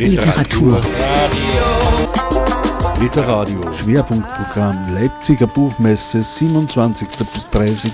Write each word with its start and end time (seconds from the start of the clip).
Literatur. 0.00 0.80
Literadio. 2.98 3.70
Schwerpunktprogramm 3.74 4.94
Leipziger 4.94 5.46
Buchmesse 5.46 6.22
27. 6.22 7.06
bis 7.34 7.50
30. 7.50 7.92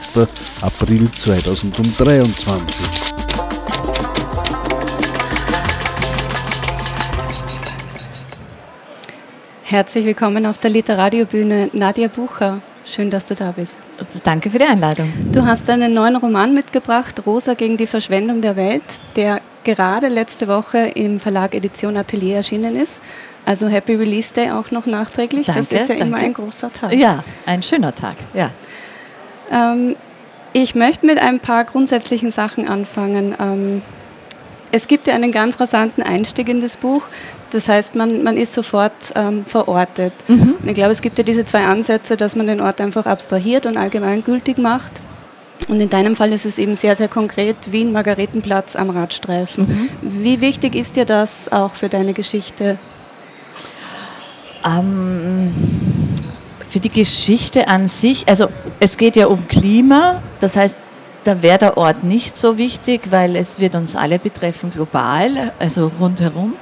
April 0.60 1.10
2023. 1.10 2.86
Herzlich 9.64 10.04
willkommen 10.04 10.46
auf 10.46 10.59
der 10.59 10.70
Literariobühne 10.70 11.70
Nadia 11.73 12.06
Bucher. 12.06 12.60
Schön, 12.86 13.10
dass 13.10 13.26
du 13.26 13.34
da 13.34 13.50
bist. 13.50 13.78
Danke 14.22 14.48
für 14.48 14.60
die 14.60 14.64
Einladung. 14.64 15.12
Du 15.32 15.44
hast 15.44 15.68
einen 15.68 15.92
neuen 15.92 16.14
Roman 16.14 16.54
mitgebracht, 16.54 17.20
Rosa 17.27 17.54
gegen 17.54 17.77
die 17.77 17.86
Verschwendung 17.86 18.40
der 18.40 18.54
Welt, 18.54 18.84
der 19.16 19.40
gerade 19.64 20.06
letzte 20.06 20.46
Woche 20.46 20.78
im 20.94 21.18
Verlag 21.18 21.54
Edition 21.54 21.96
Atelier 21.96 22.36
erschienen 22.36 22.77
ist. 22.77 23.02
Also 23.44 23.66
Happy 23.66 23.96
Release 23.96 24.32
Day 24.32 24.52
auch 24.52 24.70
noch 24.70 24.86
nachträglich. 24.86 25.46
Danke, 25.46 25.60
das 25.60 25.72
ist 25.72 25.88
ja 25.88 25.96
danke. 25.96 26.04
immer 26.04 26.16
ein 26.18 26.32
großer 26.32 26.70
Tag. 26.70 26.92
Ja, 26.92 27.24
ein 27.44 27.62
schöner 27.62 27.92
Tag. 27.92 28.14
Ja. 28.34 28.50
Ähm, 29.50 29.96
ich 30.52 30.77
möchte 30.77 31.06
mit 31.06 31.18
ein 31.18 31.41
paar 31.41 31.64
grundsätzlichen 31.64 32.30
Sachen 32.30 32.68
anfangen. 32.68 33.34
Ähm, 33.41 33.82
es 34.70 34.86
gibt 34.86 35.08
ja 35.08 35.14
einen 35.14 35.32
ganz 35.32 35.58
rasanten 35.58 36.02
Einstieg 36.05 36.48
in 36.48 36.60
das 36.60 36.77
Buch. 36.77 37.02
Das 37.56 37.70
heißt, 37.70 37.95
man, 37.95 38.23
man 38.23 38.37
ist 38.37 38.52
sofort 38.52 38.92
ähm, 39.15 39.46
verortet. 39.46 40.12
Und 40.60 40.69
ich 40.69 40.74
glaube, 40.74 40.92
es 40.92 41.01
gibt 41.01 41.16
ja 41.16 41.24
diese 41.24 41.47
zwei 41.47 41.64
Ansätze, 41.64 42.19
dass 42.19 42.37
man 42.37 42.47
den 42.47 42.60
Ort 42.60 42.83
einfach 42.83 43.06
abstrahiert 43.06 43.64
und 43.64 43.78
allgemeingültig 43.78 44.59
macht. 44.59 44.92
Und 45.66 45.80
in 45.80 45.88
deinem 45.88 46.17
Fall 46.17 46.34
ist 46.34 46.45
es 46.45 46.58
eben 46.58 46.75
sehr, 46.75 46.97
sehr 46.97 47.08
konkret 47.08 47.72
Wien, 47.72 47.92
Margaretenplatz 47.92 48.77
am 48.77 48.91
Radstreifen. 48.91 49.89
Wie 50.03 50.42
wichtig 50.42 50.75
ist 50.75 50.97
dir 50.97 51.06
das 51.06 51.50
auch 51.50 51.72
für 51.72 51.89
deine 51.89 52.12
Geschichte? 52.12 52.78
Ähm, 54.62 55.50
für 56.69 56.80
die 56.80 56.91
Geschichte 56.91 57.69
an 57.69 57.89
sich, 57.89 58.28
also 58.28 58.48
es 58.80 58.98
geht 58.98 59.17
ja 59.17 59.28
um 59.28 59.48
Klima, 59.48 60.20
das 60.41 60.56
heißt, 60.56 60.77
da 61.25 61.41
wäre 61.41 61.56
der 61.56 61.78
Ort 61.78 62.05
nicht 62.05 62.36
so 62.36 62.58
wichtig, 62.58 63.11
weil 63.11 63.34
es 63.34 63.61
wird 63.61 63.77
uns 63.77 63.97
alle 63.97 64.19
betreffen 64.19 64.70
global, 64.70 65.52
also 65.58 65.91
rundherum. 65.98 66.52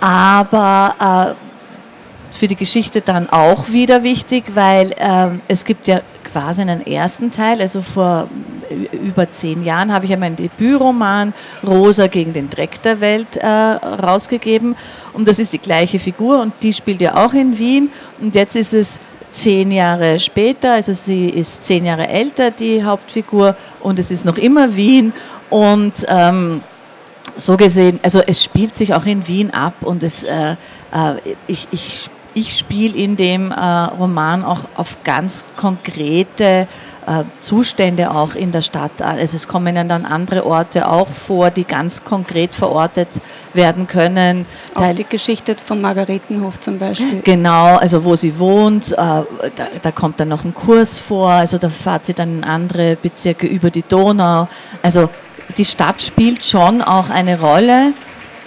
Aber 0.00 1.34
äh, 1.34 2.34
für 2.36 2.48
die 2.48 2.56
Geschichte 2.56 3.00
dann 3.00 3.28
auch 3.28 3.68
wieder 3.68 4.02
wichtig, 4.02 4.44
weil 4.54 4.94
ähm, 4.98 5.40
es 5.48 5.64
gibt 5.64 5.86
ja 5.86 6.00
quasi 6.32 6.62
einen 6.62 6.86
ersten 6.86 7.30
Teil, 7.30 7.60
also 7.60 7.82
vor 7.82 8.28
über 8.92 9.30
zehn 9.32 9.64
Jahren 9.64 9.92
habe 9.92 10.04
ich 10.04 10.12
ja 10.12 10.16
meinen 10.16 10.36
Debütroman 10.36 11.34
Rosa 11.66 12.06
gegen 12.06 12.32
den 12.32 12.48
Dreck 12.48 12.80
der 12.82 13.00
Welt 13.00 13.36
äh, 13.36 13.46
rausgegeben. 13.46 14.76
Und 15.12 15.26
das 15.26 15.38
ist 15.38 15.52
die 15.52 15.58
gleiche 15.58 15.98
Figur 15.98 16.40
und 16.40 16.52
die 16.62 16.72
spielt 16.72 17.00
ja 17.00 17.16
auch 17.16 17.34
in 17.34 17.58
Wien. 17.58 17.90
Und 18.20 18.34
jetzt 18.34 18.56
ist 18.56 18.72
es 18.72 19.00
zehn 19.32 19.72
Jahre 19.72 20.20
später, 20.20 20.74
also 20.74 20.92
sie 20.92 21.28
ist 21.28 21.64
zehn 21.64 21.84
Jahre 21.84 22.08
älter, 22.08 22.50
die 22.50 22.84
Hauptfigur. 22.84 23.56
Und 23.80 23.98
es 23.98 24.10
ist 24.10 24.24
noch 24.24 24.38
immer 24.38 24.76
Wien. 24.76 25.12
Und 25.50 25.92
ähm, 26.06 26.62
so 27.36 27.56
gesehen, 27.56 28.00
also 28.02 28.20
es 28.26 28.42
spielt 28.42 28.76
sich 28.76 28.94
auch 28.94 29.06
in 29.06 29.26
Wien 29.26 29.50
ab 29.52 29.74
und 29.80 30.02
es, 30.02 30.22
äh, 30.22 30.52
äh, 30.52 30.56
ich, 31.46 31.68
ich, 31.70 32.10
ich 32.34 32.56
spiele 32.56 32.96
in 32.96 33.16
dem 33.16 33.50
äh, 33.50 33.54
Roman 33.54 34.44
auch 34.44 34.60
auf 34.76 34.98
ganz 35.04 35.44
konkrete 35.56 36.66
äh, 37.06 37.24
Zustände 37.40 38.10
auch 38.10 38.34
in 38.34 38.52
der 38.52 38.62
Stadt 38.62 39.02
an. 39.02 39.18
Also 39.18 39.36
es 39.36 39.48
kommen 39.48 39.74
dann 39.74 40.04
andere 40.04 40.46
Orte 40.46 40.88
auch 40.88 41.08
vor, 41.08 41.50
die 41.50 41.64
ganz 41.64 42.04
konkret 42.04 42.54
verortet 42.54 43.08
werden 43.54 43.86
können. 43.86 44.46
Auch 44.74 44.82
Teil- 44.82 44.94
die 44.94 45.04
Geschichte 45.04 45.56
vom 45.62 45.80
Margaretenhof 45.80 46.60
zum 46.60 46.78
Beispiel. 46.78 47.20
Genau, 47.22 47.76
also 47.76 48.04
wo 48.04 48.14
sie 48.16 48.38
wohnt, 48.38 48.92
äh, 48.92 48.96
da, 48.96 49.24
da 49.82 49.90
kommt 49.90 50.20
dann 50.20 50.28
noch 50.28 50.44
ein 50.44 50.54
Kurs 50.54 50.98
vor, 50.98 51.30
also 51.30 51.58
da 51.58 51.68
fahrt 51.68 52.06
sie 52.06 52.14
dann 52.14 52.38
in 52.38 52.44
andere 52.44 52.96
Bezirke 52.96 53.46
über 53.46 53.70
die 53.70 53.82
Donau. 53.82 54.48
Also 54.82 55.08
die 55.56 55.64
Stadt 55.64 56.02
spielt 56.02 56.44
schon 56.44 56.82
auch 56.82 57.10
eine 57.10 57.40
Rolle. 57.40 57.92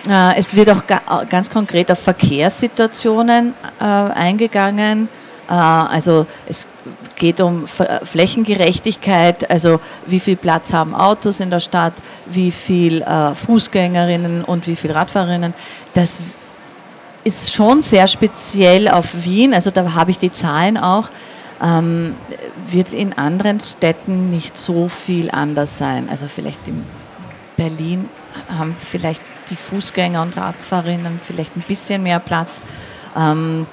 Äh, 0.07 0.37
es 0.37 0.55
wird 0.55 0.69
auch 0.69 0.85
ga, 0.85 1.01
ganz 1.29 1.49
konkret 1.49 1.91
auf 1.91 1.99
Verkehrssituationen 1.99 3.53
äh, 3.79 3.83
eingegangen. 3.83 5.07
Äh, 5.49 5.53
also 5.53 6.25
es 6.47 6.67
geht 7.15 7.39
um 7.39 7.65
Flächengerechtigkeit, 7.67 9.49
also 9.49 9.79
wie 10.05 10.19
viel 10.19 10.35
Platz 10.35 10.73
haben 10.73 10.93
Autos 10.93 11.39
in 11.39 11.49
der 11.49 11.61
Stadt, 11.61 11.93
wie 12.25 12.51
viel 12.51 13.05
Fußgängerinnen 13.35 14.43
und 14.43 14.67
wie 14.67 14.75
viel 14.75 14.91
Radfahrerinnen. 14.91 15.53
Das 15.93 16.19
ist 17.23 17.53
schon 17.53 17.81
sehr 17.81 18.07
speziell 18.07 18.89
auf 18.89 19.23
Wien, 19.23 19.53
also 19.53 19.71
da 19.71 19.93
habe 19.93 20.11
ich 20.11 20.19
die 20.19 20.33
Zahlen 20.33 20.77
auch, 20.77 21.07
ähm, 21.61 22.15
wird 22.67 22.93
in 22.93 23.13
anderen 23.13 23.59
Städten 23.59 24.29
nicht 24.29 24.57
so 24.57 24.87
viel 24.87 25.31
anders 25.31 25.77
sein. 25.77 26.09
Also 26.09 26.27
vielleicht 26.27 26.67
in 26.67 26.83
Berlin 27.57 28.09
haben 28.49 28.75
vielleicht 28.79 29.21
die 29.49 29.55
Fußgänger 29.55 30.21
und 30.21 30.37
Radfahrerinnen 30.37 31.19
vielleicht 31.25 31.55
ein 31.55 31.63
bisschen 31.67 32.03
mehr 32.03 32.19
Platz. 32.19 32.61
Ähm, 33.15 33.67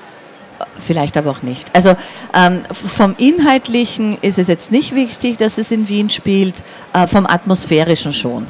Vielleicht 0.79 1.17
aber 1.17 1.31
auch 1.31 1.43
nicht. 1.43 1.75
Also 1.75 1.97
ähm, 2.35 2.63
vom 2.71 3.15
Inhaltlichen 3.17 4.19
ist 4.21 4.39
es 4.39 4.49
jetzt 4.49 4.71
nicht 4.71 4.95
wichtig, 4.95 5.39
dass 5.39 5.59
es 5.59 5.71
in 5.71 5.89
Wien 5.89 6.11
spielt, 6.11 6.63
äh, 6.93 7.07
vom 7.07 7.27
Atmosphärischen 7.27 8.13
schon. 8.13 8.47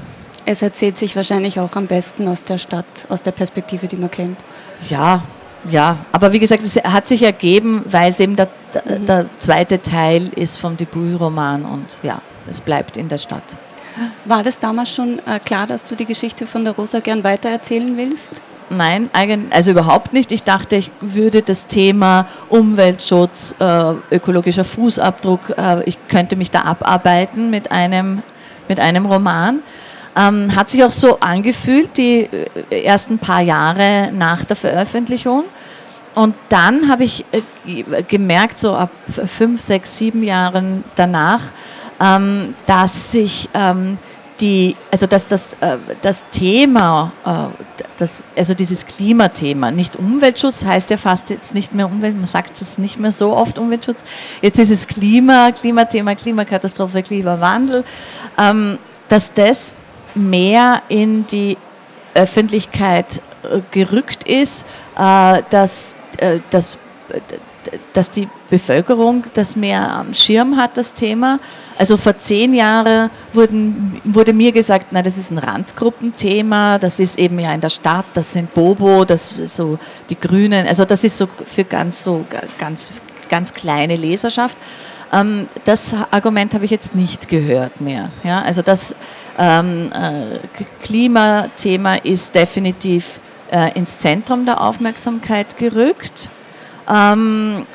Es 0.47 0.63
erzählt 0.63 0.97
sich 0.97 1.15
wahrscheinlich 1.17 1.61
auch 1.61 1.77
am 1.77 1.87
besten 1.87 2.27
aus 2.27 2.45
der 2.45 2.59
Stadt, 2.59 3.07
aus 3.09 3.23
der 3.23 3.33
Perspektive, 3.33 3.87
die 3.87 3.97
man 3.97 4.11
kennt. 4.11 4.39
Ja, 4.89 5.23
ja, 5.69 5.99
aber 6.13 6.33
wie 6.33 6.39
gesagt, 6.39 6.63
es 6.65 6.77
hat 6.77 7.09
sich 7.09 7.23
ergeben, 7.23 7.85
weil 7.87 8.11
es 8.11 8.21
eben 8.21 8.37
der, 8.37 8.49
der, 8.75 8.99
der 8.99 9.27
zweite 9.39 9.83
Teil 9.83 10.29
ist 10.37 10.59
vom 10.59 10.77
Debütroman 10.77 11.65
und 11.65 12.01
ja, 12.03 12.21
es 12.49 12.61
bleibt 12.61 12.97
in 12.97 13.09
der 13.09 13.19
Stadt. 13.19 13.43
War 14.25 14.43
das 14.43 14.59
damals 14.59 14.95
schon 14.95 15.19
äh, 15.27 15.39
klar, 15.41 15.67
dass 15.67 15.85
du 15.85 15.95
die 15.95 16.07
Geschichte 16.07 16.47
von 16.47 16.65
der 16.65 16.75
Rosa 16.75 17.01
gern 17.01 17.25
weitererzählen 17.25 17.97
willst? 17.97 18.41
Nein, 18.71 19.11
also 19.51 19.73
überhaupt 19.73 20.13
nicht. 20.13 20.31
Ich 20.31 20.45
dachte, 20.45 20.77
ich 20.77 20.93
würde 21.01 21.43
das 21.43 21.67
Thema 21.67 22.27
Umweltschutz, 22.49 23.57
äh, 23.59 23.95
ökologischer 24.13 24.65
Fußabdruck, 24.65 25.55
äh, 25.59 25.83
ich 25.85 25.99
könnte 26.07 26.37
mich 26.37 26.53
da 26.53 26.63
abarbeiten 26.63 27.51
mit 27.51 27.73
einem, 27.73 28.23
mit 28.69 28.79
einem 28.79 29.07
Roman. 29.07 29.61
Ähm, 30.17 30.57
hat 30.57 30.71
sich 30.71 30.83
auch 30.83 30.91
so 30.91 31.21
angefühlt, 31.21 31.97
die 31.97 32.29
äh, 32.71 32.83
ersten 32.83 33.19
paar 33.19 33.43
Jahre 33.43 34.11
nach 34.13 34.45
der 34.45 34.57
Veröffentlichung. 34.57 35.45
Und 36.17 36.35
dann 36.49 36.89
habe 36.89 37.05
ich 37.05 37.25
äh, 37.31 37.43
ge- 37.65 38.03
gemerkt, 38.09 38.59
so 38.59 38.75
ab 38.75 38.91
fünf, 39.07 39.61
sechs, 39.61 39.99
sieben 39.99 40.25
Jahren 40.25 40.83
danach, 40.97 41.43
ähm, 42.01 42.57
dass 42.67 43.13
sich 43.13 43.49
ähm, 43.55 43.99
die, 44.41 44.75
also 44.91 45.07
dass 45.07 45.29
das, 45.29 45.53
äh, 45.61 45.77
das 46.03 46.25
Thema, 46.33 47.13
äh, 47.25 47.31
das, 47.99 48.25
also 48.37 48.55
dieses 48.55 48.87
Klimathema, 48.87 49.71
nicht 49.71 49.95
Umweltschutz 49.95 50.65
heißt 50.65 50.91
ja 50.91 50.97
fast 50.97 51.31
jetzt 51.31 51.55
nicht 51.55 51.73
mehr 51.73 51.87
Umwelt, 51.87 52.17
man 52.17 52.27
sagt 52.27 52.61
es 52.61 52.79
nicht 52.79 52.99
mehr 52.99 53.13
so 53.13 53.37
oft 53.37 53.59
Umweltschutz, 53.59 54.03
jetzt 54.43 54.59
ist 54.59 54.71
es 54.71 54.89
Klima, 54.89 55.53
Klimathema, 55.53 56.17
Klimakatastrophe, 56.17 57.05
Klimawandel, 57.05 57.85
ähm, 58.37 58.79
dass 59.09 59.33
das 59.35 59.73
mehr 60.15 60.83
in 60.89 61.27
die 61.27 61.57
Öffentlichkeit 62.15 63.21
äh, 63.43 63.61
gerückt 63.71 64.25
ist, 64.25 64.67
äh, 64.99 65.43
dass, 65.51 65.95
äh, 66.19 66.39
dass, 66.51 66.79
dass 67.93 68.11
die 68.11 68.29
Bevölkerung 68.49 69.25
das 69.35 69.55
mehr 69.55 69.91
am 69.91 70.15
Schirm 70.15 70.57
hat, 70.57 70.77
das 70.77 70.93
Thema. 70.95 71.39
Also 71.79 71.97
vor 71.97 72.19
zehn 72.19 72.53
Jahren 72.53 73.11
wurden, 73.33 74.01
wurde 74.05 74.33
mir 74.33 74.53
gesagt, 74.53 74.87
na, 74.91 75.03
das 75.03 75.17
ist 75.17 75.31
ein 75.31 75.39
Randgruppenthema, 75.39 76.79
das 76.79 76.99
ist 76.99 77.19
eben 77.19 77.39
ja 77.39 77.55
in 77.55 77.61
der 77.61 77.71
Stadt, 77.71 78.05
das 78.15 78.33
sind 78.33 78.53
Bobo, 78.53 79.05
das 79.05 79.33
so 79.47 79.79
die 80.11 80.19
Grünen, 80.19 80.67
also 80.67 80.85
das 80.85 81.05
ist 81.05 81.17
so 81.17 81.27
für 81.47 81.65
ganz 81.65 82.03
so 82.03 82.27
ga- 82.29 82.43
ganz, 82.59 82.91
ganz 83.31 83.55
kleine 83.55 83.97
Leserschaft. 83.97 84.57
Ähm, 85.13 85.49
das 85.65 85.95
Argument 86.11 86.53
habe 86.55 86.65
ich 86.67 86.71
jetzt 86.71 86.95
nicht 86.95 87.29
gehört 87.29 87.81
mehr. 87.81 88.11
Ja? 88.25 88.43
Also 88.43 88.61
das 88.63 88.95
ähm, 89.41 89.91
äh, 89.93 90.39
Klimathema 90.85 91.97
ist 91.97 92.35
definitiv 92.35 93.19
äh, 93.51 93.73
ins 93.73 93.99
Zentrum 93.99 94.45
der 94.45 94.61
Aufmerksamkeit 94.61 95.57
gerückt. 95.57 96.29
Ähm, 96.89 97.67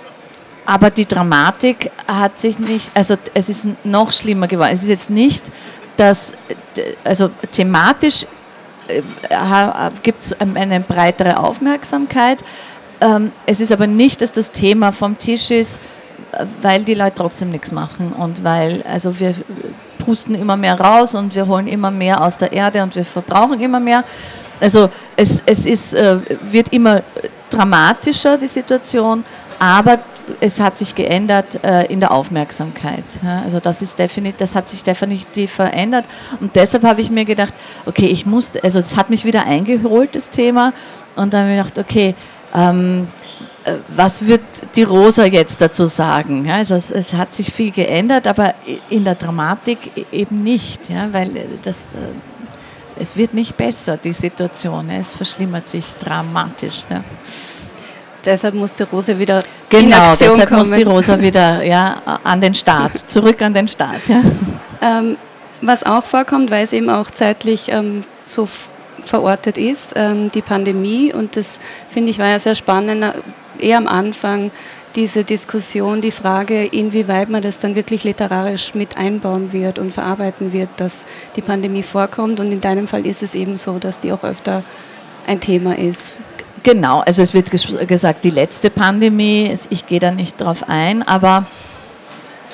aber 0.66 0.92
die 0.92 1.06
Dramatik 1.06 1.92
hat 2.08 2.40
sich 2.40 2.60
nicht, 2.60 2.92
also 2.94 3.16
es 3.34 3.50
ist 3.50 3.66
noch 3.84 4.12
schlimmer 4.12 4.48
geworden. 4.48 4.70
Es 4.74 4.84
ist 4.84 4.90
jetzt 4.90 5.10
nicht, 5.10 5.44
dass, 5.98 6.34
äh, 6.76 6.94
also 7.04 7.30
thematisch 7.52 8.26
gibt 10.04 10.22
es 10.22 10.40
eine 10.40 10.80
breitere 10.80 11.40
Aufmerksamkeit. 11.40 12.38
Ähm, 13.02 13.32
es 13.48 13.60
ist 13.60 13.72
aber 13.72 13.88
nicht, 13.88 14.22
dass 14.22 14.32
das 14.32 14.52
Thema 14.52 14.92
vom 14.92 15.18
Tisch 15.18 15.50
ist, 15.50 15.80
äh, 16.32 16.46
weil 16.62 16.84
die 16.84 16.94
Leute 16.94 17.16
trotzdem 17.16 17.50
nichts 17.50 17.72
machen 17.72 18.14
und 18.14 18.44
weil, 18.44 18.84
also 18.84 19.20
wir 19.20 19.34
pusten 20.06 20.36
immer 20.36 20.56
mehr 20.56 20.80
raus 20.80 21.16
und 21.16 21.36
wir 21.36 21.48
holen 21.48 21.68
immer 21.68 21.92
mehr 21.92 22.24
aus 22.24 22.38
der 22.38 22.52
Erde 22.52 22.84
und 22.84 22.96
wir 22.96 23.06
verbrauchen 23.06 23.60
immer 23.60 23.80
mehr. 23.80 24.04
Also 24.60 24.90
es, 25.16 25.42
es 25.46 25.66
ist, 25.66 25.94
äh, 25.94 26.18
wird 26.42 26.72
immer 26.72 27.02
dramatischer, 27.50 28.38
die 28.38 28.48
Situation, 28.48 29.24
aber 29.60 30.00
es 30.40 30.60
hat 30.60 30.78
sich 30.78 30.96
geändert 30.96 31.64
äh, 31.64 31.86
in 31.86 32.00
der 32.00 32.12
Aufmerksamkeit. 32.12 33.04
Also 33.44 33.60
das, 33.60 33.82
ist 33.82 34.00
definitiv, 34.00 34.38
das 34.38 34.56
hat 34.56 34.70
sich 34.70 34.84
definitiv 34.84 35.52
verändert 35.52 36.06
und 36.40 36.56
deshalb 36.56 36.84
habe 36.84 37.02
ich 37.02 37.12
mir 37.12 37.26
gedacht, 37.26 37.54
okay, 37.86 38.08
ich 38.08 38.26
muss, 38.26 38.52
also 38.64 38.80
es 38.80 38.98
hat 38.98 39.10
mich 39.10 39.26
wieder 39.26 39.46
eingeholt, 39.46 40.16
das 40.16 40.30
Thema 40.30 40.74
und 41.16 41.34
dann 41.34 41.44
habe 41.44 41.52
ich 41.52 41.58
gedacht, 41.60 41.80
okay, 41.80 42.16
ähm, 42.56 43.08
äh, 43.08 43.25
was 43.96 44.26
wird 44.26 44.42
die 44.76 44.84
Rosa 44.84 45.26
jetzt 45.26 45.60
dazu 45.60 45.86
sagen? 45.86 46.46
Ja, 46.46 46.56
also 46.56 46.76
es, 46.76 46.92
es, 46.92 47.14
hat 47.14 47.36
sich 47.36 47.52
viel 47.52 47.72
geändert, 47.72 48.28
aber 48.28 48.54
in 48.90 49.04
der 49.04 49.16
Dramatik 49.16 49.92
e-, 49.96 50.06
eben 50.12 50.44
nicht, 50.44 50.90
ja, 50.90 51.12
weil 51.12 51.36
äh, 51.36 51.46
das, 51.64 51.76
äh, 51.76 53.00
es 53.02 53.18
wird 53.18 53.34
nicht 53.34 53.58
besser, 53.58 53.98
die 53.98 54.14
Situation. 54.14 54.90
Ja, 54.90 54.98
es 54.98 55.12
verschlimmert 55.12 55.68
sich 55.70 55.86
dramatisch. 56.00 56.84
Ja. 56.90 57.04
Deshalb 58.24 58.56
muss 58.56 58.74
die 58.74 58.84
Rosa 58.84 59.18
wieder 59.18 59.44
genau, 59.70 59.86
in 59.86 59.94
Aktion 59.94 60.30
deshalb 60.32 60.50
kommen. 60.50 60.70
muss 60.70 60.78
die 60.78 60.84
Rosa 60.84 61.22
wieder 61.22 61.64
ja, 61.64 62.02
an 62.24 62.42
den 62.42 62.56
Start, 62.56 62.92
zurück 63.08 63.42
an 63.42 63.54
den 63.54 63.68
Start. 63.68 64.02
Ja. 64.08 64.22
Ähm, 64.82 65.18
was 65.62 65.84
auch 65.84 66.04
vorkommt, 66.04 66.52
weil 66.52 66.64
es 66.64 66.74
eben 66.74 66.90
auch 66.90 67.10
zeitlich 67.10 67.72
ähm, 67.72 68.04
so 68.26 68.48
verortet 69.04 69.58
ist, 69.58 69.94
ähm, 69.96 70.32
die 70.32 70.42
Pandemie. 70.42 71.14
Und 71.14 71.36
das 71.36 71.60
finde 71.90 72.12
ich 72.12 72.20
war 72.20 72.28
ja 72.28 72.40
sehr 72.40 72.56
spannend, 72.56 73.06
eher 73.60 73.78
am 73.78 73.88
Anfang 73.88 74.52
diese 74.96 75.26
Diskussion, 75.26 76.00
die 76.00 76.12
Frage, 76.12 76.66
inwieweit 76.66 77.30
man 77.30 77.42
das 77.42 77.58
dann 77.58 77.76
wirklich 77.76 78.06
literarisch 78.06 78.74
mit 78.76 78.98
einbauen 78.98 79.52
wird 79.52 79.78
und 79.78 79.94
verarbeiten 79.94 80.54
wird, 80.54 80.70
dass 80.78 81.06
die 81.36 81.42
Pandemie 81.42 81.84
vorkommt. 81.84 82.40
Und 82.40 82.52
in 82.52 82.62
deinem 82.62 82.88
Fall 82.88 83.06
ist 83.06 83.22
es 83.22 83.36
eben 83.36 83.58
so, 83.58 83.78
dass 83.78 84.00
die 84.00 84.14
auch 84.14 84.24
öfter 84.24 84.64
ein 85.28 85.40
Thema 85.40 85.78
ist. 85.78 86.18
Genau, 86.64 87.02
also 87.02 87.22
es 87.22 87.34
wird 87.34 87.52
gesagt, 87.52 88.24
die 88.24 88.32
letzte 88.32 88.70
Pandemie, 88.70 89.56
ich 89.70 89.86
gehe 89.86 90.00
da 90.00 90.12
nicht 90.12 90.42
drauf 90.42 90.68
ein, 90.68 91.04
aber 91.04 91.46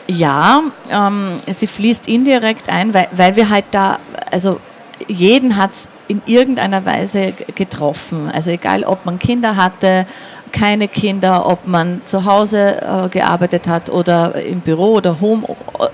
ja, 0.07 0.63
ähm, 0.89 1.37
sie 1.47 1.67
fließt 1.67 2.07
indirekt 2.07 2.67
ein, 2.67 2.93
weil, 2.93 3.07
weil 3.13 3.35
wir 3.35 3.49
halt 3.49 3.65
da, 3.71 3.99
also 4.29 4.59
jeden 5.07 5.55
hat 5.55 5.71
es 5.71 5.87
in 6.11 6.21
irgendeiner 6.25 6.85
Weise 6.85 7.33
getroffen. 7.55 8.29
Also 8.29 8.51
egal, 8.51 8.83
ob 8.83 9.05
man 9.05 9.17
Kinder 9.17 9.55
hatte, 9.55 10.05
keine 10.51 10.89
Kinder, 10.89 11.45
ob 11.45 11.65
man 11.65 12.01
zu 12.03 12.25
Hause 12.25 12.81
äh, 12.81 13.07
gearbeitet 13.07 13.67
hat 13.69 13.89
oder 13.89 14.35
im 14.35 14.59
Büro 14.59 14.95
oder 14.95 15.21
Home, 15.21 15.43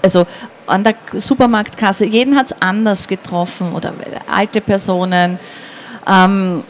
also 0.02 0.26
an 0.66 0.84
der 0.84 0.96
Supermarktkasse. 1.14 2.06
Jeden 2.06 2.36
hat 2.36 2.48
es 2.48 2.56
anders 2.60 3.08
getroffen 3.08 3.74
oder 3.74 3.94
alte 4.32 4.60
Personen. 4.60 5.38
Ähm, 6.08 6.64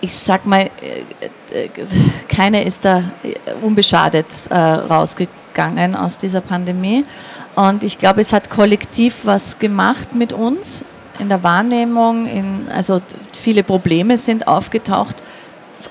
ich 0.00 0.14
sag 0.14 0.46
mal, 0.46 0.70
äh, 1.50 1.64
äh 1.64 1.68
keine 2.28 2.62
ist 2.62 2.84
da 2.84 3.02
unbeschadet 3.62 4.26
äh, 4.50 4.56
rausgegangen 4.56 5.96
aus 5.96 6.18
dieser 6.18 6.40
Pandemie. 6.40 7.04
Und 7.56 7.82
ich 7.82 7.98
glaube, 7.98 8.20
es 8.20 8.32
hat 8.32 8.48
kollektiv 8.48 9.22
was 9.24 9.58
gemacht 9.58 10.14
mit 10.14 10.32
uns 10.32 10.84
in 11.18 11.28
der 11.28 11.42
Wahrnehmung, 11.42 12.26
in, 12.26 12.68
also 12.74 13.00
viele 13.32 13.62
Probleme 13.62 14.18
sind 14.18 14.46
aufgetaucht, 14.46 15.22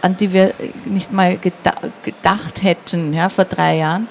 an 0.01 0.17
die 0.17 0.33
wir 0.33 0.53
nicht 0.85 1.11
mal 1.11 1.37
gedacht 1.37 2.61
hätten 2.61 3.13
ja, 3.13 3.29
vor 3.29 3.45
drei 3.45 3.77
Jahren. 3.77 4.07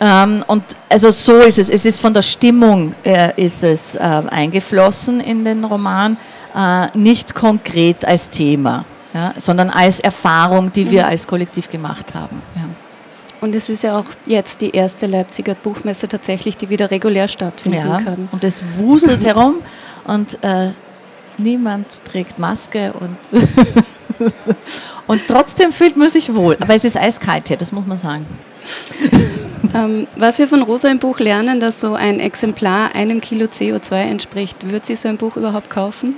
Ähm, 0.00 0.44
und 0.46 0.64
also 0.88 1.10
so 1.10 1.38
ist 1.38 1.58
es. 1.58 1.68
Es 1.68 1.84
ist 1.84 2.00
von 2.00 2.12
der 2.12 2.22
Stimmung 2.22 2.94
äh, 3.04 3.32
ist 3.42 3.62
es 3.62 3.94
äh, 3.94 3.98
eingeflossen 3.98 5.20
in 5.20 5.44
den 5.44 5.64
Roman, 5.64 6.16
äh, 6.56 6.86
nicht 6.96 7.34
konkret 7.34 8.04
als 8.04 8.28
Thema, 8.28 8.84
ja, 9.14 9.32
sondern 9.38 9.70
als 9.70 10.00
Erfahrung, 10.00 10.72
die 10.72 10.90
wir 10.90 11.02
mhm. 11.04 11.08
als 11.08 11.26
Kollektiv 11.26 11.70
gemacht 11.70 12.14
haben. 12.14 12.42
Ja. 12.56 12.62
Und 13.40 13.56
es 13.56 13.68
ist 13.68 13.82
ja 13.82 13.98
auch 13.98 14.04
jetzt 14.26 14.60
die 14.60 14.70
erste 14.70 15.06
Leipziger 15.06 15.54
Buchmesse 15.54 16.06
tatsächlich, 16.06 16.56
die 16.56 16.68
wieder 16.68 16.90
regulär 16.90 17.26
stattfinden 17.26 17.78
ja, 17.78 17.98
kann. 17.98 18.28
Und 18.30 18.44
es 18.44 18.62
wuselt 18.76 19.24
herum 19.24 19.56
und 20.04 20.42
äh, 20.42 20.70
niemand 21.38 21.86
trägt 22.10 22.38
Maske 22.38 22.92
und, 22.92 23.16
und 25.06 25.22
trotzdem 25.26 25.72
fühlt 25.72 25.96
man 25.96 26.10
sich 26.10 26.34
wohl. 26.34 26.56
Aber 26.60 26.74
es 26.74 26.84
ist 26.84 26.96
eiskalt 26.96 27.48
hier, 27.48 27.56
das 27.56 27.72
muss 27.72 27.86
man 27.86 27.96
sagen. 27.96 28.26
Ähm, 29.74 30.06
was 30.16 30.38
wir 30.38 30.46
von 30.46 30.62
Rosa 30.62 30.90
im 30.90 30.98
Buch 30.98 31.18
lernen, 31.18 31.58
dass 31.58 31.80
so 31.80 31.94
ein 31.94 32.20
Exemplar 32.20 32.94
einem 32.94 33.20
Kilo 33.20 33.46
CO2 33.46 33.94
entspricht, 33.94 34.70
wird 34.70 34.84
sie 34.84 34.96
so 34.96 35.08
ein 35.08 35.16
Buch 35.16 35.36
überhaupt 35.36 35.70
kaufen? 35.70 36.16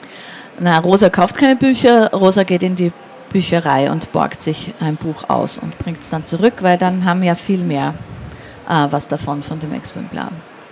Na, 0.58 0.78
Rosa 0.78 1.08
kauft 1.08 1.36
keine 1.36 1.56
Bücher, 1.56 2.10
Rosa 2.12 2.42
geht 2.42 2.62
in 2.62 2.75
die 2.75 2.92
Bücherei 3.32 3.90
und 3.90 4.10
borgt 4.12 4.42
sich 4.42 4.72
ein 4.81 4.96
Buch 4.96 5.28
aus 5.28 5.58
und 5.58 5.76
bringt 5.78 6.00
es 6.00 6.10
dann 6.10 6.25
zurück, 6.25 6.54
weil 6.60 6.78
dann 6.78 7.04
haben 7.04 7.22
ja 7.22 7.34
viel 7.34 7.58
mehr 7.58 7.94
äh, 8.69 8.86
was 8.90 9.08
davon 9.08 9.42
von 9.42 9.60
dem 9.60 9.72
Exemplar 9.72 10.31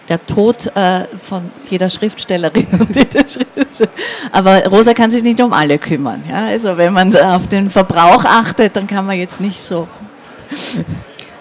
der 0.08 0.24
Tod 0.26 0.74
äh, 0.76 1.04
von 1.22 1.50
jeder 1.70 1.88
Schriftstellerin 1.88 2.66
jeder. 2.94 3.24
Aber 4.30 4.66
Rosa 4.66 4.94
kann 4.94 5.10
sich 5.10 5.22
nicht 5.22 5.40
um 5.40 5.52
alle 5.52 5.78
kümmern. 5.78 6.22
Ja? 6.28 6.46
Also 6.46 6.76
wenn 6.76 6.92
man 6.92 7.14
auf 7.16 7.48
den 7.48 7.70
Verbrauch 7.70 8.24
achtet, 8.24 8.76
dann 8.76 8.86
kann 8.86 9.06
man 9.06 9.16
jetzt 9.16 9.40
nicht 9.40 9.62
so. 9.62 9.88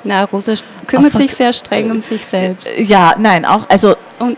Na, 0.04 0.24
Rosa 0.26 0.54
kümmert 0.88 1.14
sich 1.14 1.34
sehr 1.34 1.54
streng 1.54 1.92
um 1.92 2.02
sich 2.02 2.24
selbst. 2.24 2.72
Ja, 2.80 3.16
nein, 3.18 3.46
auch, 3.46 3.70
also 3.70 3.96
und 4.20 4.38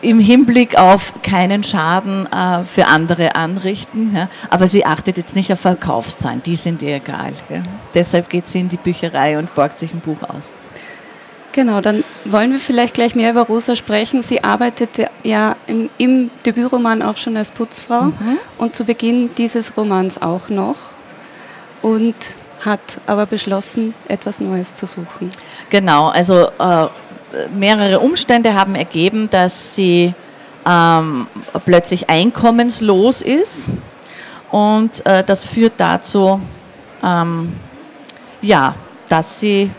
im 0.00 0.18
Hinblick 0.18 0.76
auf 0.78 1.12
keinen 1.22 1.62
Schaden 1.64 2.26
äh, 2.32 2.64
für 2.64 2.86
andere 2.86 3.34
anrichten. 3.34 4.14
Ja? 4.14 4.28
Aber 4.50 4.66
sie 4.66 4.84
achtet 4.84 5.16
jetzt 5.16 5.34
nicht 5.34 5.52
auf 5.52 5.60
Verkaufszahlen, 5.60 6.42
die 6.44 6.56
sind 6.56 6.82
ihr 6.82 6.96
egal. 6.96 7.32
Ja? 7.48 7.62
Deshalb 7.94 8.28
geht 8.28 8.48
sie 8.48 8.60
in 8.60 8.68
die 8.68 8.76
Bücherei 8.76 9.38
und 9.38 9.54
borgt 9.54 9.78
sich 9.78 9.94
ein 9.94 10.00
Buch 10.00 10.22
aus. 10.22 10.61
Genau, 11.52 11.82
dann 11.82 12.02
wollen 12.24 12.50
wir 12.50 12.58
vielleicht 12.58 12.94
gleich 12.94 13.14
mehr 13.14 13.30
über 13.30 13.42
Rosa 13.42 13.76
sprechen. 13.76 14.22
Sie 14.22 14.42
arbeitet 14.42 15.06
ja 15.22 15.56
im, 15.66 15.90
im 15.98 16.30
Debütroman 16.46 17.02
auch 17.02 17.18
schon 17.18 17.36
als 17.36 17.50
Putzfrau 17.50 18.04
mhm. 18.04 18.38
und 18.58 18.74
zu 18.74 18.84
Beginn 18.84 19.30
dieses 19.36 19.76
Romans 19.76 20.20
auch 20.20 20.48
noch 20.48 20.76
und 21.82 22.14
hat 22.64 22.80
aber 23.06 23.26
beschlossen, 23.26 23.92
etwas 24.08 24.40
Neues 24.40 24.72
zu 24.72 24.86
suchen. 24.86 25.30
Genau, 25.68 26.08
also 26.08 26.48
äh, 26.58 26.86
mehrere 27.54 28.00
Umstände 28.00 28.54
haben 28.54 28.74
ergeben, 28.74 29.28
dass 29.30 29.74
sie 29.74 30.14
ähm, 30.64 31.26
plötzlich 31.64 32.08
einkommenslos 32.08 33.20
ist 33.20 33.68
und 34.50 35.04
äh, 35.06 35.24
das 35.24 35.44
führt 35.44 35.74
dazu, 35.78 36.40
ähm, 37.02 37.56
ja, 38.40 38.74
dass 39.08 39.40
sie 39.40 39.70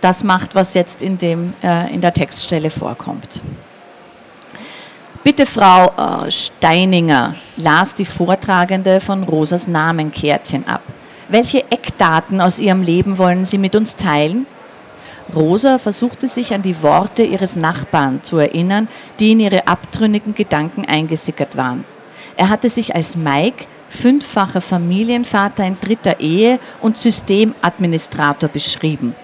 das 0.00 0.24
macht, 0.24 0.54
was 0.54 0.74
jetzt 0.74 1.02
in, 1.02 1.18
dem, 1.18 1.54
äh, 1.62 1.92
in 1.92 2.00
der 2.00 2.14
Textstelle 2.14 2.70
vorkommt. 2.70 3.42
Bitte, 5.24 5.46
Frau 5.46 5.92
äh, 5.96 6.30
Steininger, 6.30 7.34
las 7.56 7.94
die 7.94 8.04
Vortragende 8.04 9.00
von 9.00 9.24
Rosas 9.24 9.66
Namenkärtchen 9.66 10.66
ab. 10.66 10.82
Welche 11.28 11.70
Eckdaten 11.70 12.40
aus 12.40 12.58
ihrem 12.58 12.82
Leben 12.82 13.18
wollen 13.18 13.44
Sie 13.44 13.58
mit 13.58 13.76
uns 13.76 13.96
teilen? 13.96 14.46
Rosa 15.34 15.78
versuchte 15.78 16.26
sich 16.28 16.54
an 16.54 16.62
die 16.62 16.82
Worte 16.82 17.22
ihres 17.22 17.54
Nachbarn 17.54 18.22
zu 18.22 18.38
erinnern, 18.38 18.88
die 19.20 19.32
in 19.32 19.40
ihre 19.40 19.66
abtrünnigen 19.66 20.34
Gedanken 20.34 20.86
eingesickert 20.86 21.56
waren. 21.56 21.84
Er 22.36 22.48
hatte 22.48 22.70
sich 22.70 22.94
als 22.94 23.14
Mike, 23.14 23.66
fünffacher 23.90 24.60
Familienvater 24.60 25.66
in 25.66 25.78
dritter 25.78 26.20
Ehe 26.20 26.58
und 26.80 26.96
Systemadministrator 26.96 28.48
beschrieben. 28.48 29.14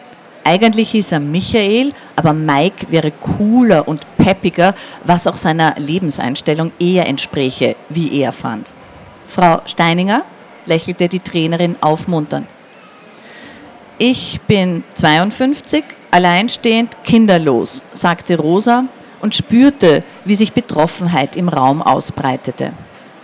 Eigentlich 0.44 0.90
hieß 0.90 1.12
er 1.12 1.20
Michael, 1.20 1.92
aber 2.16 2.34
Mike 2.34 2.86
wäre 2.90 3.10
cooler 3.10 3.88
und 3.88 4.06
peppiger, 4.18 4.74
was 5.02 5.26
auch 5.26 5.36
seiner 5.36 5.74
Lebenseinstellung 5.78 6.70
eher 6.78 7.06
entspräche, 7.06 7.76
wie 7.88 8.20
er 8.20 8.32
fand. 8.32 8.72
Frau 9.26 9.62
Steininger 9.64 10.22
lächelte 10.66 11.08
die 11.08 11.20
Trainerin 11.20 11.76
aufmunternd. 11.80 12.46
Ich 13.96 14.40
bin 14.46 14.84
52, 14.94 15.82
alleinstehend, 16.10 16.96
kinderlos, 17.04 17.82
sagte 17.92 18.36
Rosa 18.36 18.84
und 19.22 19.34
spürte, 19.34 20.02
wie 20.24 20.34
sich 20.34 20.52
Betroffenheit 20.52 21.36
im 21.36 21.48
Raum 21.48 21.80
ausbreitete. 21.80 22.72